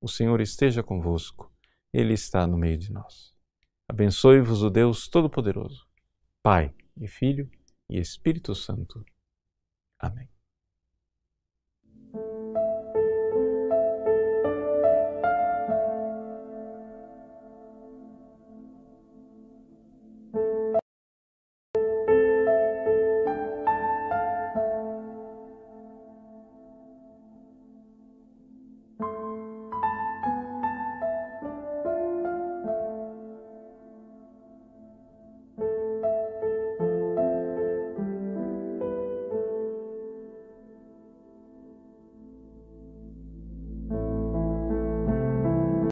[0.00, 1.48] O Senhor esteja convosco,
[1.92, 3.32] Ele está no meio de nós.
[3.88, 5.86] Abençoe-vos o Deus Todo-Poderoso,
[6.42, 7.48] Pai e Filho
[7.88, 9.04] e Espírito Santo.
[9.96, 10.33] Amém.